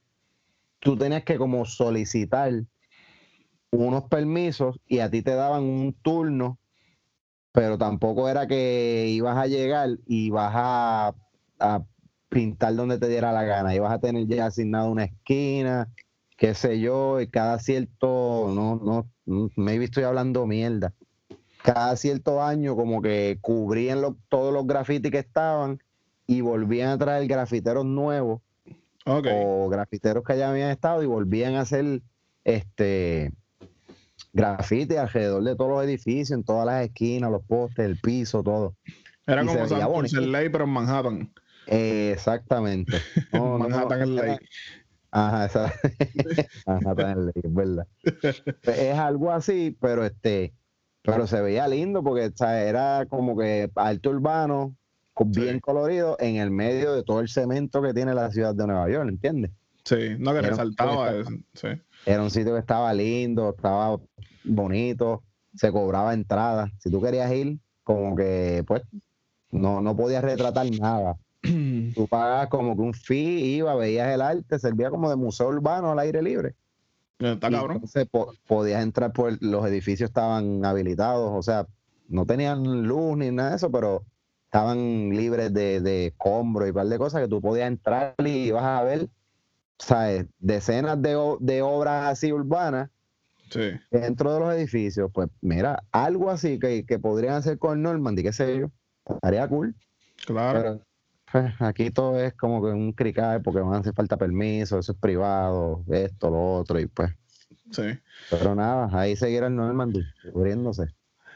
[0.80, 2.52] tú tenías que como solicitar
[3.72, 6.60] unos permisos y a ti te daban un turno,
[7.52, 11.16] pero tampoco era que ibas a llegar y vas a,
[11.60, 11.86] a
[12.30, 13.76] pintar donde te diera la gana.
[13.76, 15.90] Ibas a tener ya asignado una esquina,
[16.38, 18.78] qué sé yo, y cada cierto, no,
[19.26, 20.94] no, maybe estoy hablando mierda.
[21.64, 25.80] Cada cierto año como que cubrían lo- todos los grafitis que estaban
[26.28, 28.42] y volvían a traer grafiteros nuevos
[29.06, 32.02] O grafiteros que ya habían estado y volvían a hacer
[32.44, 33.32] este
[34.34, 38.76] grafiti alrededor de todos los edificios, en todas las esquinas, los postes, el piso, todo.
[39.26, 40.22] Era y como bonito.
[40.22, 41.32] Ley, pero en Manhattan.
[41.68, 42.98] Eh, exactamente.
[43.34, 44.38] No, no, no, Manhattan en era- Ley.
[45.12, 45.74] Ajá, esa-
[46.68, 47.88] Manhattan en Ley, es verdad.
[48.64, 50.54] es algo así, pero este,
[51.02, 54.76] pero se veía lindo porque o sea, era como que alto urbano,
[55.32, 55.42] Sí.
[55.42, 58.90] bien colorido, en el medio de todo el cemento que tiene la ciudad de Nueva
[58.90, 59.52] York, ¿entiendes?
[59.84, 61.32] Sí, no que resaltaba eso.
[61.54, 61.68] Sí.
[62.06, 63.98] Era un sitio que estaba lindo, estaba
[64.44, 65.24] bonito,
[65.56, 66.72] se cobraba entrada.
[66.80, 68.84] Si tú querías ir, como que, pues,
[69.52, 71.16] no, no podías retratar nada.
[71.96, 75.92] Tú pagabas como que un fee, iba, veías el arte, servía como de museo urbano
[75.92, 76.54] al aire libre.
[77.18, 77.78] Está cabrón.
[77.78, 81.66] Entonces po- podías entrar por los edificios estaban habilitados, o sea,
[82.10, 84.04] no tenían luz ni nada de eso, pero
[84.50, 88.48] estaban libres de, de escombros y un par de cosas que tú podías entrar y
[88.48, 89.08] ibas a ver,
[89.78, 90.26] ¿sabes?
[90.40, 92.90] Decenas de, de obras así urbanas
[93.52, 93.72] Sí.
[93.90, 95.10] dentro de los edificios.
[95.14, 98.72] Pues mira, algo así que, que podrían hacer con Normandy, qué sé yo,
[99.08, 99.76] estaría cool.
[100.26, 100.62] Claro.
[100.62, 100.82] Pero
[101.32, 104.92] pues, aquí todo es como que un crical porque van a hacer falta permiso, eso
[104.94, 107.12] es privado, esto, lo otro, y pues.
[107.72, 107.84] Sí.
[108.32, 110.88] Pero nada, ahí seguirá el Normandy, cubriéndose.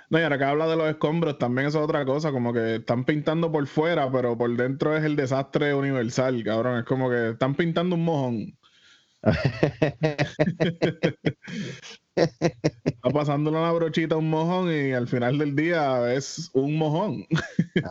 [0.10, 2.76] No, y ahora que habla de los escombros, también eso es otra cosa, como que
[2.76, 6.80] están pintando por fuera, pero por dentro es el desastre universal, cabrón.
[6.80, 8.58] Es como que están pintando un mojón.
[12.16, 17.26] Está pasándole una brochita a un mojón y al final del día es un mojón.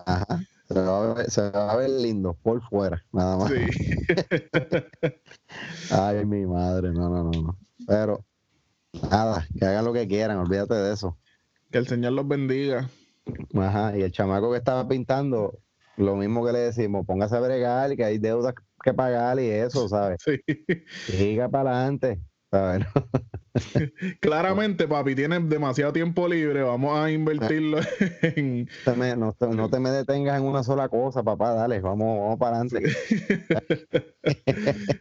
[0.07, 0.41] Ajá.
[0.69, 3.51] Se va, a ver, se va a ver lindo por fuera, nada más.
[3.51, 3.67] Sí.
[5.91, 7.59] Ay, mi madre, no, no, no, no.
[7.87, 8.25] Pero
[9.11, 11.19] nada, que hagan lo que quieran, olvídate de eso.
[11.73, 12.91] Que el Señor los bendiga.
[13.55, 15.59] Ajá, y el chamaco que estaba pintando,
[15.97, 18.55] lo mismo que le decimos, póngase a bregar, que hay deudas
[18.85, 20.19] que pagar y eso, ¿sabes?
[20.23, 20.39] Sí.
[21.07, 22.21] Siga para adelante,
[22.51, 22.87] ¿sabes?
[24.21, 26.63] Claramente, papi, tienes demasiado tiempo libre.
[26.63, 27.79] Vamos a invertirlo
[28.23, 28.65] en.
[28.65, 31.81] No te me- no, te, no te me detengas en una sola cosa, papá, dale,
[31.81, 32.97] vamos, vamos para adelante.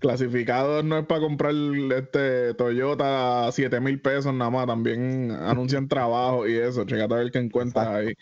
[0.00, 1.54] Clasificados no es para comprar
[1.96, 4.66] este Toyota a 7 mil pesos nada más.
[4.66, 6.84] También anuncian trabajo y eso.
[6.84, 8.08] Checate a ver qué encuentras Exacto.
[8.08, 8.14] ahí.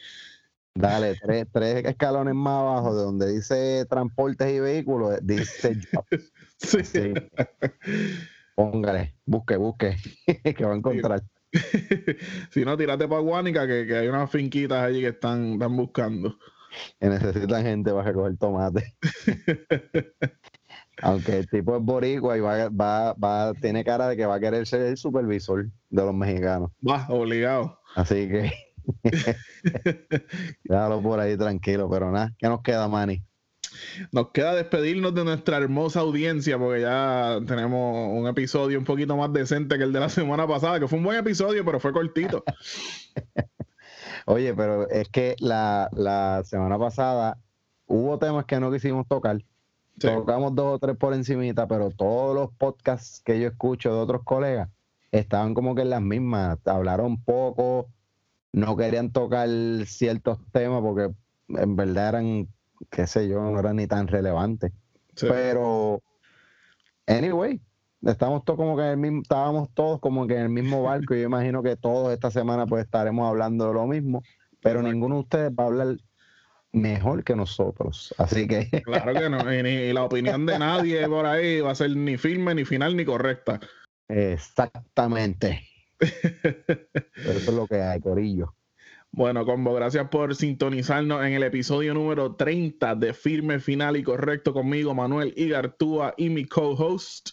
[0.74, 5.78] Dale, tres, tres escalones más abajo de donde dice transportes y vehículos, dice.
[6.58, 7.12] Sí.
[8.70, 9.96] Póngale, busque, busque,
[10.56, 11.22] que va a encontrar.
[12.52, 16.38] si no, tírate para Guánica, que, que hay unas finquitas allí que están, están buscando.
[17.00, 18.94] Que necesitan gente para recoger tomate.
[21.02, 24.40] Aunque el tipo es boricua y va, va, va, tiene cara de que va a
[24.40, 26.70] querer ser el supervisor de los mexicanos.
[26.88, 27.80] Va, obligado.
[27.96, 28.52] Así que
[30.62, 33.24] déjalo por ahí tranquilo, pero nada, ¿qué nos queda, Manny?
[34.10, 39.32] Nos queda despedirnos de nuestra hermosa audiencia porque ya tenemos un episodio un poquito más
[39.32, 42.44] decente que el de la semana pasada, que fue un buen episodio, pero fue cortito.
[44.26, 47.38] Oye, pero es que la, la semana pasada
[47.86, 49.38] hubo temas que no quisimos tocar.
[49.98, 50.08] Sí.
[50.08, 54.22] Tocamos dos o tres por encimita, pero todos los podcasts que yo escucho de otros
[54.24, 54.68] colegas
[55.10, 56.58] estaban como que en las mismas.
[56.64, 57.88] Hablaron poco,
[58.52, 59.48] no querían tocar
[59.86, 61.10] ciertos temas porque
[61.48, 62.48] en verdad eran,
[62.90, 64.72] qué sé yo, no eran ni tan relevantes.
[65.14, 65.26] Sí.
[65.28, 66.02] Pero,
[67.06, 67.60] anyway,
[68.02, 71.14] estamos todos como que en el mismo, estábamos todos como que en el mismo barco.
[71.14, 74.22] y Yo imagino que todos esta semana pues estaremos hablando de lo mismo,
[74.60, 75.96] pero ninguno de ustedes va a hablar
[76.72, 78.14] mejor que nosotros.
[78.18, 79.52] Así que Claro que no.
[79.54, 82.96] Y, ni- la opinión de nadie por ahí va a ser ni firme, ni final,
[82.96, 83.60] ni correcta.
[84.08, 85.62] exactamente.
[85.98, 88.54] Pero eso es lo que hay, Corillo.
[89.14, 94.54] Bueno, Combo, gracias por sintonizarnos en el episodio número 30 de Firme, Final y Correcto
[94.54, 97.28] conmigo, Manuel Igartúa y mi co-host.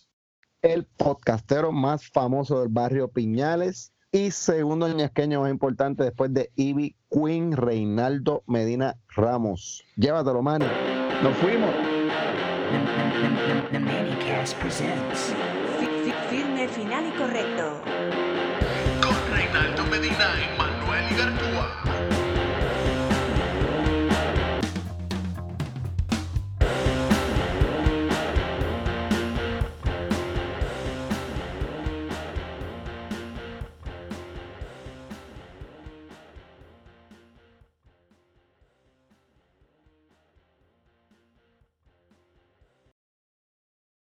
[0.62, 6.98] El podcastero más famoso del barrio Piñales y segundo ñasqueño más importante después de Ivy
[7.10, 9.82] Queen, Reinaldo Medina Ramos.
[9.96, 10.66] Llévatelo, Manny.
[11.24, 11.72] Nos fuimos.
[13.72, 15.34] The Manicast presents.